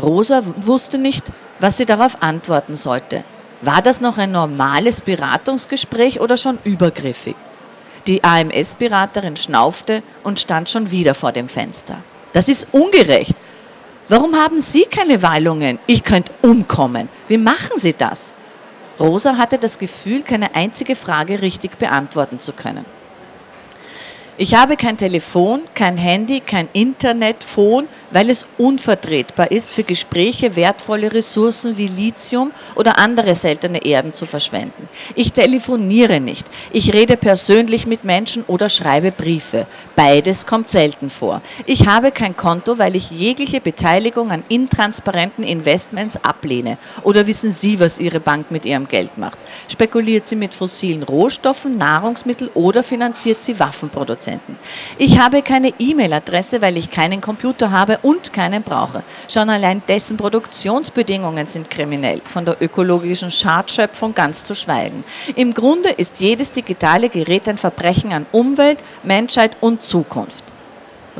Rosa 0.00 0.42
wusste 0.58 0.96
nicht, 0.96 1.24
was 1.58 1.76
sie 1.76 1.86
darauf 1.86 2.22
antworten 2.22 2.76
sollte. 2.76 3.24
War 3.62 3.82
das 3.82 4.00
noch 4.00 4.18
ein 4.18 4.30
normales 4.30 5.00
Beratungsgespräch 5.00 6.20
oder 6.20 6.36
schon 6.36 6.58
übergriffig? 6.62 7.34
Die 8.06 8.22
AMS-Beraterin 8.22 9.36
schnaufte 9.36 10.04
und 10.22 10.38
stand 10.38 10.68
schon 10.68 10.92
wieder 10.92 11.14
vor 11.14 11.32
dem 11.32 11.48
Fenster. 11.48 11.98
Das 12.32 12.48
ist 12.48 12.68
ungerecht. 12.70 13.34
Warum 14.08 14.36
haben 14.36 14.60
Sie 14.60 14.84
keine 14.84 15.20
Wallungen? 15.22 15.80
Ich 15.86 16.04
könnte 16.04 16.32
umkommen. 16.42 17.08
Wie 17.26 17.38
machen 17.38 17.78
Sie 17.78 17.92
das? 17.92 18.32
Rosa 19.00 19.36
hatte 19.36 19.58
das 19.58 19.78
Gefühl, 19.78 20.22
keine 20.22 20.54
einzige 20.54 20.94
Frage 20.94 21.42
richtig 21.42 21.76
beantworten 21.76 22.38
zu 22.38 22.52
können. 22.52 22.84
Ich 24.38 24.54
habe 24.54 24.76
kein 24.76 24.96
Telefon, 24.96 25.62
kein 25.74 25.96
Handy, 25.96 26.40
kein 26.40 26.68
Internet, 26.72 27.42
Phone, 27.42 27.88
weil 28.10 28.30
es 28.30 28.46
unvertretbar 28.58 29.50
ist, 29.50 29.70
für 29.70 29.82
Gespräche 29.82 30.56
wertvolle 30.56 31.12
Ressourcen 31.12 31.76
wie 31.76 31.88
Lithium 31.88 32.52
oder 32.74 32.98
andere 32.98 33.34
seltene 33.34 33.84
Erden 33.84 34.14
zu 34.14 34.26
verschwenden. 34.26 34.88
Ich 35.14 35.32
telefoniere 35.32 36.20
nicht. 36.20 36.46
Ich 36.72 36.92
rede 36.92 37.16
persönlich 37.16 37.86
mit 37.86 38.04
Menschen 38.04 38.44
oder 38.46 38.68
schreibe 38.68 39.12
Briefe. 39.12 39.66
Beides 39.94 40.46
kommt 40.46 40.70
selten 40.70 41.10
vor. 41.10 41.42
Ich 41.64 41.86
habe 41.86 42.10
kein 42.10 42.36
Konto, 42.36 42.78
weil 42.78 42.96
ich 42.96 43.10
jegliche 43.10 43.60
Beteiligung 43.60 44.30
an 44.30 44.44
intransparenten 44.48 45.44
Investments 45.44 46.16
ablehne. 46.22 46.78
Oder 47.02 47.26
wissen 47.26 47.52
Sie, 47.52 47.80
was 47.80 47.98
Ihre 47.98 48.20
Bank 48.20 48.50
mit 48.50 48.64
Ihrem 48.64 48.88
Geld 48.88 49.18
macht? 49.18 49.38
Spekuliert 49.68 50.28
sie 50.28 50.36
mit 50.36 50.54
fossilen 50.54 51.02
Rohstoffen, 51.02 51.78
Nahrungsmitteln 51.78 52.50
oder 52.54 52.82
finanziert 52.82 53.42
sie 53.42 53.58
Waffenproduzenten? 53.58 54.56
Ich 54.98 55.18
habe 55.18 55.42
keine 55.42 55.72
E-Mail-Adresse, 55.78 56.62
weil 56.62 56.76
ich 56.76 56.90
keinen 56.90 57.20
Computer 57.20 57.70
habe 57.70 57.95
und 58.02 58.32
keinen 58.32 58.62
brauche. 58.62 59.02
Schon 59.28 59.50
allein 59.50 59.82
dessen 59.88 60.16
Produktionsbedingungen 60.16 61.46
sind 61.46 61.70
kriminell, 61.70 62.20
von 62.26 62.44
der 62.44 62.60
ökologischen 62.60 63.30
Schadschöpfung 63.30 64.14
ganz 64.14 64.44
zu 64.44 64.54
schweigen. 64.54 65.04
Im 65.34 65.54
Grunde 65.54 65.90
ist 65.90 66.20
jedes 66.20 66.52
digitale 66.52 67.08
Gerät 67.08 67.48
ein 67.48 67.58
Verbrechen 67.58 68.12
an 68.12 68.26
Umwelt, 68.32 68.78
Menschheit 69.02 69.56
und 69.60 69.82
Zukunft. 69.82 70.44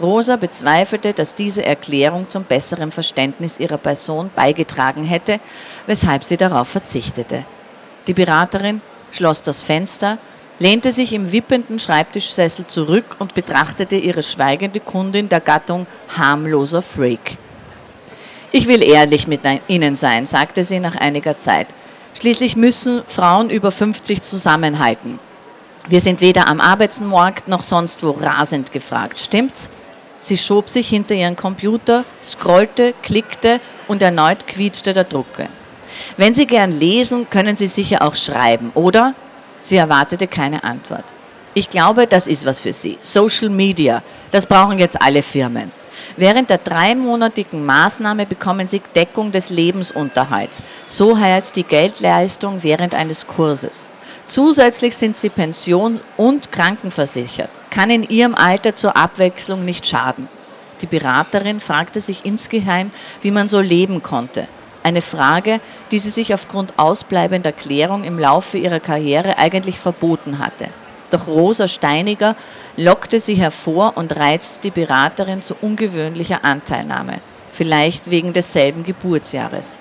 Rosa 0.01 0.37
bezweifelte, 0.37 1.13
dass 1.15 1.35
diese 1.35 1.65
Erklärung 1.65 2.29
zum 2.29 2.45
besseren 2.45 2.93
Verständnis 2.93 3.59
ihrer 3.59 3.79
Person 3.79 4.31
beigetragen 4.35 5.05
hätte, 5.05 5.41
weshalb 5.87 6.23
sie 6.25 6.37
darauf 6.37 6.69
verzichtete. 6.69 7.45
Die 8.07 8.15
Beraterin 8.15 8.83
schloss 9.11 9.43
das 9.43 9.63
Fenster, 9.63 10.19
lehnte 10.59 10.93
sich 10.93 11.13
im 11.13 11.33
wippenden 11.33 11.79
Schreibtischsessel 11.79 12.67
zurück 12.67 13.17
und 13.19 13.35
betrachtete 13.35 13.97
ihre 13.97 14.23
schweigende 14.23 14.81
Kundin 14.81 15.29
der 15.29 15.41
Gattung 15.41 15.87
harmloser 16.17 16.83
Freak. 16.83 17.37
Ich 18.53 18.67
will 18.67 18.83
ehrlich 18.83 19.27
mit 19.27 19.41
Ihnen 19.69 19.97
sein, 19.97 20.25
sagte 20.25 20.65
sie 20.65 20.81
nach 20.81 20.97
einiger 20.97 21.37
Zeit. 21.39 21.67
Schließlich 22.19 22.57
müssen 22.57 23.03
Frauen 23.07 23.51
über 23.51 23.71
50 23.71 24.23
zusammenhalten. 24.23 25.19
Wir 25.89 26.01
sind 26.01 26.21
weder 26.21 26.49
am 26.49 26.61
Arbeitsmarkt 26.61 27.49
noch 27.49 27.63
sonst 27.63 28.03
wo 28.03 28.13
rasend 28.13 28.73
gefragt, 28.73 29.21
stimmt's? 29.21 29.71
Sie 30.21 30.39
schob 30.39 30.69
sich 30.69 30.89
hinter 30.89 31.15
ihren 31.15 31.37
Computer, 31.37 32.05
scrollte, 32.23 32.95
klickte 33.03 33.61
und 33.87 34.03
erneut 34.03 34.47
quietschte 34.47 34.93
der 34.93 35.05
Drucke. 35.05 35.49
Wenn 36.17 36.35
Sie 36.35 36.47
gern 36.47 36.73
lesen, 36.73 37.29
können 37.31 37.57
Sie 37.57 37.67
sicher 37.67 38.03
auch 38.03 38.15
schreiben, 38.15 38.71
oder? 38.75 39.15
Sie 39.67 39.79
erwartete 39.79 40.29
keine 40.29 40.63
Antwort. 40.63 41.03
Ich 41.53 41.69
glaube, 41.69 42.07
das 42.07 42.29
ist 42.29 42.47
was 42.47 42.61
für 42.61 42.73
Sie. 42.73 42.99
Social 43.01 43.49
Media, 43.49 44.01
das 44.31 44.47
brauchen 44.47 44.79
jetzt 44.79 45.03
alle 45.03 45.25
Firmen. 45.25 45.73
Während 46.17 46.51
der 46.51 46.59
dreimonatigen 46.59 47.67
Maßnahme 47.67 48.27
bekommen 48.27 48.69
Sie 48.69 48.81
Deckung 48.95 49.33
des 49.33 49.51
Lebensunterhalts. 49.51 50.63
So 50.87 51.19
heißt 51.19 51.57
die 51.57 51.65
Geldleistung 51.65 52.63
während 52.63 52.95
eines 52.95 53.27
Kurses. 53.27 53.89
Zusätzlich 54.29 54.97
sind 54.97 55.17
Sie 55.17 55.31
pension- 55.31 56.01
und 56.17 56.53
krankenversichert. 56.53 57.51
Kann 57.71 57.91
in 57.91 58.09
Ihrem 58.09 58.37
Alter 58.37 58.77
zur 58.77 58.97
Abwechslung 58.97 59.65
nicht 59.65 59.85
schaden. 59.85 60.29
Die 60.81 60.87
Beraterin 60.87 61.59
fragte 61.59 62.01
sich 62.01 62.25
insgeheim, 62.25 62.93
wie 63.21 63.33
man 63.33 63.49
so 63.49 63.61
leben 63.61 64.01
konnte. 64.01 64.47
Eine 64.87 65.03
Frage, 65.03 65.59
die 65.91 65.99
sie 65.99 66.11
sich 66.11 66.33
aufgrund 66.33 66.75
ausbleibender 66.79 67.51
Klärung 67.51 68.05
im 68.05 68.21
Laufe 68.21 68.57
ihrer 68.57 68.79
Karriere 68.79 69.37
eigentlich 69.37 69.81
verboten 69.81 70.39
hatte. 70.39 70.69
Doch 71.11 71.27
Rosa 71.27 71.67
Steiniger 71.67 72.37
lockte 72.77 73.19
sie 73.19 73.35
hervor 73.35 73.95
und 73.97 74.15
reizte 74.15 74.61
die 74.63 74.71
Beraterin 74.71 75.43
zu 75.43 75.57
ungewöhnlicher 75.61 76.45
Anteilnahme, 76.45 77.15
vielleicht 77.51 78.13
wegen 78.13 78.33
desselben 78.33 78.85
Geburtsjahres. 78.85 79.77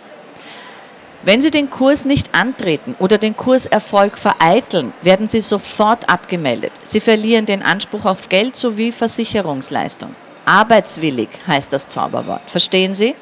Wenn 1.22 1.44
Sie 1.44 1.52
den 1.52 1.70
Kurs 1.70 2.06
nicht 2.06 2.34
antreten 2.34 2.96
oder 2.98 3.20
den 3.20 3.38
Kurserfolg 3.38 4.18
vereiteln, 4.18 4.92
werden 5.04 5.28
Sie 5.28 5.42
sofort 5.42 6.10
abgemeldet. 6.10 6.72
Sie 6.84 7.00
verlieren 7.00 7.46
den 7.46 7.62
Anspruch 7.62 8.06
auf 8.06 8.28
Geld 8.28 8.56
sowie 8.56 8.92
Versicherungsleistung. 8.92 10.16
Arbeitswillig 10.46 11.30
heißt 11.46 11.72
das 11.72 11.90
Zauberwort. 11.90 12.42
Verstehen 12.48 12.96
Sie? 12.96 13.14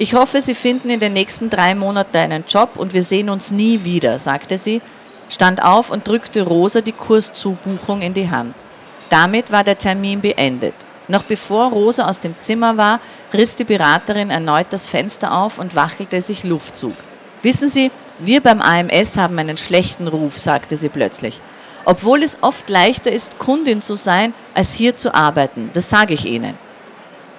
Ich 0.00 0.14
hoffe, 0.14 0.40
Sie 0.40 0.54
finden 0.54 0.90
in 0.90 1.00
den 1.00 1.12
nächsten 1.12 1.50
drei 1.50 1.74
Monaten 1.74 2.16
einen 2.16 2.44
Job 2.48 2.76
und 2.76 2.94
wir 2.94 3.02
sehen 3.02 3.28
uns 3.28 3.50
nie 3.50 3.82
wieder, 3.82 4.20
sagte 4.20 4.56
sie, 4.56 4.80
stand 5.28 5.60
auf 5.60 5.90
und 5.90 6.06
drückte 6.06 6.42
Rosa 6.42 6.80
die 6.82 6.92
Kurszubuchung 6.92 8.00
in 8.02 8.14
die 8.14 8.30
Hand. 8.30 8.54
Damit 9.10 9.50
war 9.50 9.64
der 9.64 9.76
Termin 9.76 10.20
beendet. 10.20 10.74
Noch 11.08 11.24
bevor 11.24 11.70
Rosa 11.70 12.06
aus 12.06 12.20
dem 12.20 12.36
Zimmer 12.42 12.76
war, 12.76 13.00
riss 13.34 13.56
die 13.56 13.64
Beraterin 13.64 14.30
erneut 14.30 14.68
das 14.70 14.86
Fenster 14.86 15.36
auf 15.36 15.58
und 15.58 15.74
wachelte 15.74 16.22
sich 16.22 16.44
Luftzug. 16.44 16.94
Wissen 17.42 17.68
Sie, 17.68 17.90
wir 18.20 18.40
beim 18.40 18.60
AMS 18.60 19.16
haben 19.16 19.36
einen 19.38 19.56
schlechten 19.56 20.06
Ruf, 20.06 20.38
sagte 20.38 20.76
sie 20.76 20.90
plötzlich. 20.90 21.40
Obwohl 21.84 22.22
es 22.22 22.38
oft 22.40 22.68
leichter 22.68 23.10
ist, 23.10 23.38
Kundin 23.38 23.82
zu 23.82 23.96
sein, 23.96 24.32
als 24.54 24.72
hier 24.72 24.96
zu 24.96 25.12
arbeiten. 25.12 25.70
Das 25.74 25.90
sage 25.90 26.14
ich 26.14 26.24
Ihnen. 26.24 26.54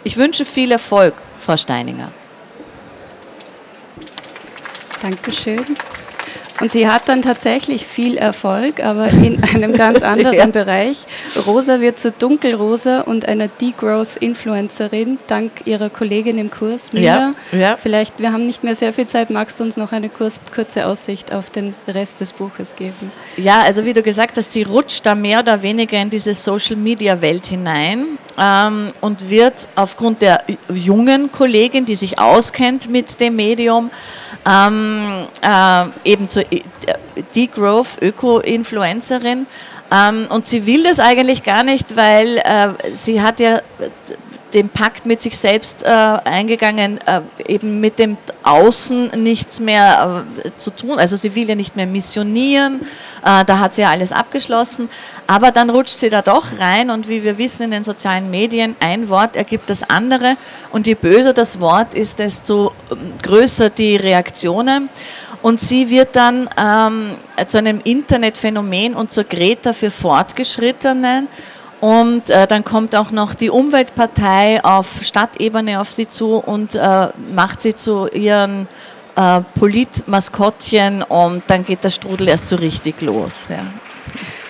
Ich 0.04 0.17
wünsche 0.17 0.43
viel 0.43 0.72
Erfolg, 0.72 1.13
Frau 1.39 1.56
Steininger. 1.56 2.12
Dankeschön. 5.01 5.75
Und 6.62 6.71
sie 6.71 6.89
hat 6.89 7.07
dann 7.07 7.21
tatsächlich 7.21 7.85
viel 7.85 8.17
Erfolg, 8.17 8.83
aber 8.83 9.07
in 9.07 9.41
einem 9.53 9.73
ganz 9.73 10.01
anderen 10.01 10.35
ja. 10.35 10.45
Bereich. 10.47 10.97
Rosa 11.47 11.79
wird 11.79 11.99
zur 11.99 12.12
Dunkelrosa 12.12 13.01
und 13.01 13.27
einer 13.27 13.47
Degrowth-Influencerin, 13.47 15.19
dank 15.27 15.51
ihrer 15.65 15.89
Kollegin 15.89 16.38
im 16.38 16.51
Kurs, 16.51 16.91
Mila. 16.91 17.33
Ja. 17.51 17.57
Ja. 17.57 17.77
Vielleicht, 17.77 18.19
wir 18.19 18.33
haben 18.33 18.45
nicht 18.45 18.63
mehr 18.63 18.75
sehr 18.75 18.91
viel 18.91 19.07
Zeit, 19.07 19.29
magst 19.29 19.59
du 19.59 19.63
uns 19.63 19.77
noch 19.77 19.93
eine 19.93 20.09
kurz, 20.09 20.41
kurze 20.53 20.85
Aussicht 20.85 21.33
auf 21.33 21.49
den 21.49 21.75
Rest 21.88 22.19
des 22.19 22.33
Buches 22.33 22.75
geben? 22.75 23.12
Ja, 23.38 23.62
also 23.62 23.85
wie 23.85 23.93
du 23.93 24.01
gesagt 24.01 24.35
hast, 24.38 24.51
sie 24.51 24.63
rutscht 24.63 25.05
da 25.05 25.15
mehr 25.15 25.39
oder 25.39 25.63
weniger 25.63 26.01
in 26.01 26.09
diese 26.09 26.33
Social-Media-Welt 26.33 27.47
hinein 27.47 28.05
ähm, 28.38 28.89
und 29.02 29.30
wird 29.30 29.54
aufgrund 29.76 30.22
der 30.22 30.44
jungen 30.74 31.32
Kollegin, 31.32 31.86
die 31.86 31.96
sich 31.96 32.20
auskennt 32.20 32.89
mit 32.89 33.20
dem 33.20 33.36
Medium, 33.36 33.92
ähm, 34.46 35.28
äh, 35.42 35.86
eben 36.04 36.30
zur 36.30 36.44
äh, 36.52 36.62
Degrowth 37.36 38.02
Öko-Influencerin. 38.02 39.48
Ähm, 39.92 40.28
und 40.30 40.48
sie 40.48 40.65
will 40.65 40.84
das 40.84 41.00
eigentlich 41.00 41.44
gar 41.44 41.63
nicht, 41.63 41.96
weil 41.96 42.38
äh, 42.38 42.70
sie 42.94 43.22
hat 43.22 43.39
ja 43.39 43.62
den 44.53 44.69
Pakt 44.69 45.05
mit 45.05 45.21
sich 45.21 45.38
selbst 45.38 45.83
äh, 45.83 45.88
eingegangen, 45.88 46.99
äh, 47.05 47.21
eben 47.47 47.79
mit 47.79 47.99
dem 47.99 48.17
Außen 48.43 49.12
nichts 49.21 49.59
mehr 49.59 50.25
äh, 50.43 50.49
zu 50.57 50.71
tun. 50.71 50.99
Also 50.99 51.15
sie 51.15 51.35
will 51.35 51.47
ja 51.47 51.55
nicht 51.55 51.75
mehr 51.75 51.88
missionieren, 51.88 52.81
äh, 53.23 53.45
da 53.45 53.59
hat 53.59 53.75
sie 53.75 53.81
ja 53.81 53.89
alles 53.89 54.12
abgeschlossen. 54.12 54.89
Aber 55.27 55.51
dann 55.51 55.69
rutscht 55.69 55.99
sie 55.99 56.09
da 56.09 56.21
doch 56.21 56.59
rein 56.59 56.89
und 56.89 57.07
wie 57.07 57.23
wir 57.23 57.38
wissen 57.38 57.63
in 57.63 57.71
den 57.71 57.83
sozialen 57.83 58.31
Medien, 58.31 58.75
ein 58.79 59.09
Wort 59.09 59.35
ergibt 59.35 59.69
das 59.69 59.83
andere 59.83 60.38
und 60.71 60.88
je 60.88 60.95
böser 60.95 61.33
das 61.33 61.59
Wort 61.59 61.93
ist, 61.93 62.19
desto 62.19 62.73
ähm, 62.91 63.13
größer 63.21 63.69
die 63.69 63.95
Reaktionen. 63.95 64.89
Und 65.41 65.62
sie 65.62 65.89
wird 65.89 66.15
dann 66.17 66.49
ähm, 66.57 67.12
zu 67.47 67.57
einem 67.59 67.79
Internetphänomen 67.83 68.93
und 68.93 69.13
zur 69.13 69.23
Greta 69.23 69.71
für 69.71 69.89
Fortgeschrittenen. 69.89 71.29
Und 71.82 72.30
äh, 72.30 72.46
dann 72.46 72.63
kommt 72.63 72.96
auch 72.96 73.12
noch 73.12 73.34
die 73.34 73.50
Umweltpartei 73.50 74.63
auf 74.63 75.00
Stadtebene 75.02 75.80
auf 75.80 75.92
sie 75.92 76.10
zu 76.10 76.36
und 76.36 76.76
äh, 76.76 77.08
macht 77.34 77.62
sie 77.62 77.76
zu 77.76 78.08
ihren 78.08 78.68
äh, 79.15 79.42
Politmaskottchen 79.58 81.04
und 81.04 81.44
dann 81.48 81.65
geht 81.65 81.84
der 81.84 81.89
Strudel 81.89 82.28
erst 82.28 82.50
so 82.50 82.58
richtig 82.58 83.02
los. 83.02 83.34
Ja. 83.50 83.65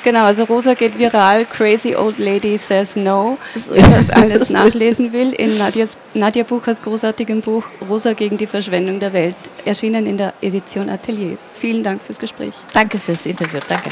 Genau, 0.03 0.23
also 0.23 0.45
Rosa 0.45 0.73
geht 0.75 0.97
viral, 0.97 1.45
Crazy 1.45 1.95
Old 1.95 2.19
Lady 2.19 2.57
Says 2.57 2.95
No. 2.95 3.37
Wer 3.69 3.87
das 3.89 4.09
alles 4.09 4.49
nachlesen 4.49 5.11
will, 5.11 5.33
in 5.33 5.57
Nadias, 5.57 5.97
Nadia 6.13 6.43
Buchers 6.43 6.81
großartigem 6.81 7.41
Buch 7.41 7.63
Rosa 7.87 8.13
gegen 8.13 8.37
die 8.37 8.47
Verschwendung 8.47 8.99
der 8.99 9.11
Welt, 9.11 9.35
erschienen 9.65 10.05
in 10.05 10.17
der 10.17 10.33
Edition 10.41 10.89
Atelier. 10.89 11.37
Vielen 11.53 11.83
Dank 11.83 12.01
fürs 12.01 12.19
Gespräch. 12.19 12.53
Danke 12.73 12.97
fürs 12.97 13.25
Interview, 13.25 13.59
danke. 13.67 13.91